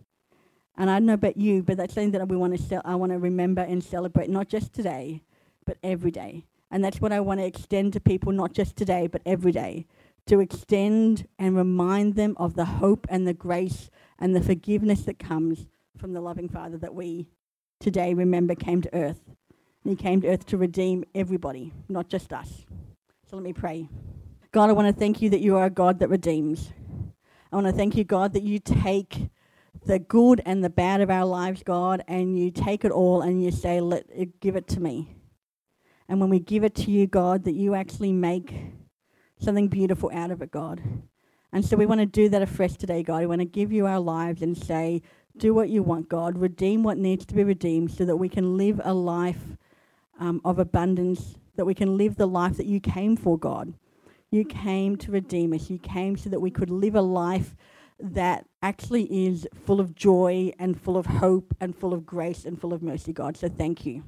And 0.78 0.90
I 0.90 0.94
don't 0.94 1.06
know 1.06 1.14
about 1.14 1.36
you, 1.36 1.62
but 1.62 1.76
that's 1.76 1.94
something 1.94 2.12
that 2.12 2.28
we 2.28 2.36
want 2.36 2.56
to 2.56 2.82
I 2.84 2.94
want 2.94 3.12
to 3.12 3.18
remember 3.18 3.62
and 3.62 3.82
celebrate, 3.82 4.30
not 4.30 4.48
just 4.48 4.72
today, 4.72 5.22
but 5.64 5.78
every 5.82 6.10
day. 6.10 6.44
And 6.70 6.84
that's 6.84 7.00
what 7.00 7.12
I 7.12 7.20
want 7.20 7.40
to 7.40 7.46
extend 7.46 7.92
to 7.92 8.00
people, 8.00 8.32
not 8.32 8.52
just 8.52 8.76
today, 8.76 9.06
but 9.06 9.22
every 9.24 9.52
day. 9.52 9.86
To 10.26 10.40
extend 10.40 11.28
and 11.38 11.56
remind 11.56 12.16
them 12.16 12.34
of 12.38 12.54
the 12.54 12.64
hope 12.64 13.06
and 13.08 13.26
the 13.26 13.34
grace 13.34 13.90
and 14.18 14.34
the 14.34 14.42
forgiveness 14.42 15.02
that 15.02 15.18
comes 15.18 15.66
from 15.96 16.12
the 16.12 16.20
loving 16.20 16.48
Father 16.48 16.76
that 16.78 16.94
we 16.94 17.28
today 17.78 18.14
remember 18.14 18.54
came 18.54 18.82
to 18.82 18.94
earth. 18.94 19.20
And 19.84 19.90
he 19.90 19.96
came 19.96 20.20
to 20.22 20.28
earth 20.28 20.46
to 20.46 20.56
redeem 20.56 21.04
everybody, 21.14 21.72
not 21.88 22.08
just 22.08 22.32
us. 22.32 22.66
So 23.30 23.36
let 23.36 23.44
me 23.44 23.52
pray. 23.52 23.88
God, 24.50 24.70
I 24.70 24.72
want 24.72 24.88
to 24.88 24.98
thank 24.98 25.22
you 25.22 25.30
that 25.30 25.40
you 25.40 25.56
are 25.56 25.66
a 25.66 25.70
God 25.70 26.00
that 26.00 26.08
redeems. 26.08 26.72
I 27.52 27.56
want 27.56 27.68
to 27.68 27.72
thank 27.72 27.96
you, 27.96 28.04
God, 28.04 28.32
that 28.32 28.42
you 28.42 28.58
take 28.58 29.28
the 29.84 29.98
good 29.98 30.42
and 30.44 30.64
the 30.64 30.70
bad 30.70 31.00
of 31.00 31.10
our 31.10 31.24
lives, 31.24 31.62
God, 31.62 32.02
and 32.08 32.38
you 32.38 32.50
take 32.50 32.84
it 32.84 32.90
all 32.90 33.22
and 33.22 33.42
you 33.42 33.50
say, 33.50 33.80
Let 33.80 34.40
give 34.40 34.56
it 34.56 34.66
to 34.68 34.80
me. 34.80 35.15
And 36.08 36.20
when 36.20 36.30
we 36.30 36.38
give 36.38 36.64
it 36.64 36.74
to 36.76 36.90
you, 36.90 37.06
God, 37.06 37.44
that 37.44 37.54
you 37.54 37.74
actually 37.74 38.12
make 38.12 38.54
something 39.40 39.68
beautiful 39.68 40.10
out 40.12 40.30
of 40.30 40.42
it, 40.42 40.50
God. 40.50 40.80
And 41.52 41.64
so 41.64 41.76
we 41.76 41.86
want 41.86 42.00
to 42.00 42.06
do 42.06 42.28
that 42.28 42.42
afresh 42.42 42.74
today, 42.74 43.02
God. 43.02 43.20
We 43.20 43.26
want 43.26 43.40
to 43.40 43.46
give 43.46 43.72
you 43.72 43.86
our 43.86 44.00
lives 44.00 44.42
and 44.42 44.56
say, 44.56 45.02
do 45.36 45.54
what 45.54 45.68
you 45.68 45.82
want, 45.82 46.08
God. 46.08 46.38
Redeem 46.38 46.82
what 46.82 46.98
needs 46.98 47.26
to 47.26 47.34
be 47.34 47.44
redeemed 47.44 47.90
so 47.90 48.04
that 48.04 48.16
we 48.16 48.28
can 48.28 48.56
live 48.56 48.80
a 48.84 48.94
life 48.94 49.56
um, 50.18 50.40
of 50.44 50.58
abundance, 50.58 51.36
that 51.56 51.64
we 51.64 51.74
can 51.74 51.96
live 51.96 52.16
the 52.16 52.26
life 52.26 52.56
that 52.56 52.66
you 52.66 52.80
came 52.80 53.16
for, 53.16 53.38
God. 53.38 53.74
You 54.30 54.44
came 54.44 54.96
to 54.96 55.12
redeem 55.12 55.52
us. 55.52 55.70
You 55.70 55.78
came 55.78 56.16
so 56.16 56.30
that 56.30 56.40
we 56.40 56.50
could 56.50 56.70
live 56.70 56.94
a 56.94 57.02
life 57.02 57.54
that 57.98 58.46
actually 58.62 59.04
is 59.26 59.46
full 59.54 59.80
of 59.80 59.94
joy 59.94 60.52
and 60.58 60.80
full 60.80 60.96
of 60.96 61.06
hope 61.06 61.54
and 61.60 61.74
full 61.74 61.94
of 61.94 62.04
grace 62.04 62.44
and 62.44 62.60
full 62.60 62.72
of 62.72 62.82
mercy, 62.82 63.12
God. 63.12 63.36
So 63.36 63.48
thank 63.48 63.86
you. 63.86 64.02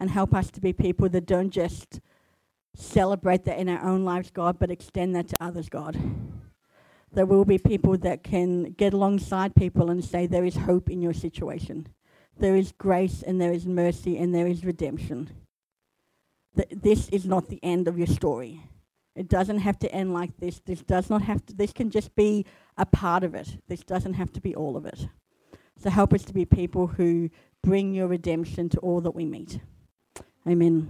And 0.00 0.10
help 0.10 0.34
us 0.34 0.50
to 0.52 0.60
be 0.60 0.72
people 0.72 1.08
that 1.10 1.26
don't 1.26 1.50
just 1.50 2.00
celebrate 2.74 3.44
that 3.44 3.58
in 3.58 3.68
our 3.68 3.84
own 3.84 4.04
lives, 4.04 4.30
God, 4.30 4.58
but 4.58 4.70
extend 4.70 5.14
that 5.14 5.28
to 5.28 5.36
others, 5.40 5.68
God. 5.68 5.96
There 7.12 7.26
will 7.26 7.44
be 7.44 7.58
people 7.58 7.96
that 7.98 8.24
can 8.24 8.72
get 8.72 8.92
alongside 8.92 9.54
people 9.54 9.90
and 9.90 10.04
say, 10.04 10.26
There 10.26 10.44
is 10.44 10.56
hope 10.56 10.90
in 10.90 11.00
your 11.00 11.12
situation. 11.12 11.88
There 12.38 12.56
is 12.56 12.72
grace 12.72 13.22
and 13.22 13.40
there 13.40 13.52
is 13.52 13.66
mercy 13.66 14.16
and 14.16 14.34
there 14.34 14.46
is 14.46 14.64
redemption. 14.64 15.30
Th- 16.56 16.68
this 16.70 17.08
is 17.10 17.26
not 17.26 17.48
the 17.48 17.62
end 17.62 17.86
of 17.86 17.98
your 17.98 18.06
story. 18.06 18.62
It 19.16 19.28
doesn't 19.28 19.58
have 19.58 19.78
to 19.80 19.92
end 19.92 20.14
like 20.14 20.36
this. 20.38 20.60
This 20.64 20.82
does 20.82 21.10
not 21.10 21.22
have 21.22 21.44
to, 21.46 21.54
this 21.54 21.72
can 21.72 21.90
just 21.90 22.14
be 22.14 22.46
a 22.78 22.86
part 22.86 23.24
of 23.24 23.34
it. 23.34 23.58
This 23.68 23.80
doesn't 23.80 24.14
have 24.14 24.32
to 24.32 24.40
be 24.40 24.54
all 24.54 24.76
of 24.76 24.86
it. 24.86 25.08
So 25.76 25.90
help 25.90 26.14
us 26.14 26.22
to 26.24 26.32
be 26.32 26.44
people 26.44 26.86
who 26.86 27.30
bring 27.62 27.92
your 27.92 28.06
redemption 28.06 28.68
to 28.70 28.78
all 28.78 29.00
that 29.00 29.10
we 29.14 29.24
meet. 29.24 29.60
Amen. 30.46 30.88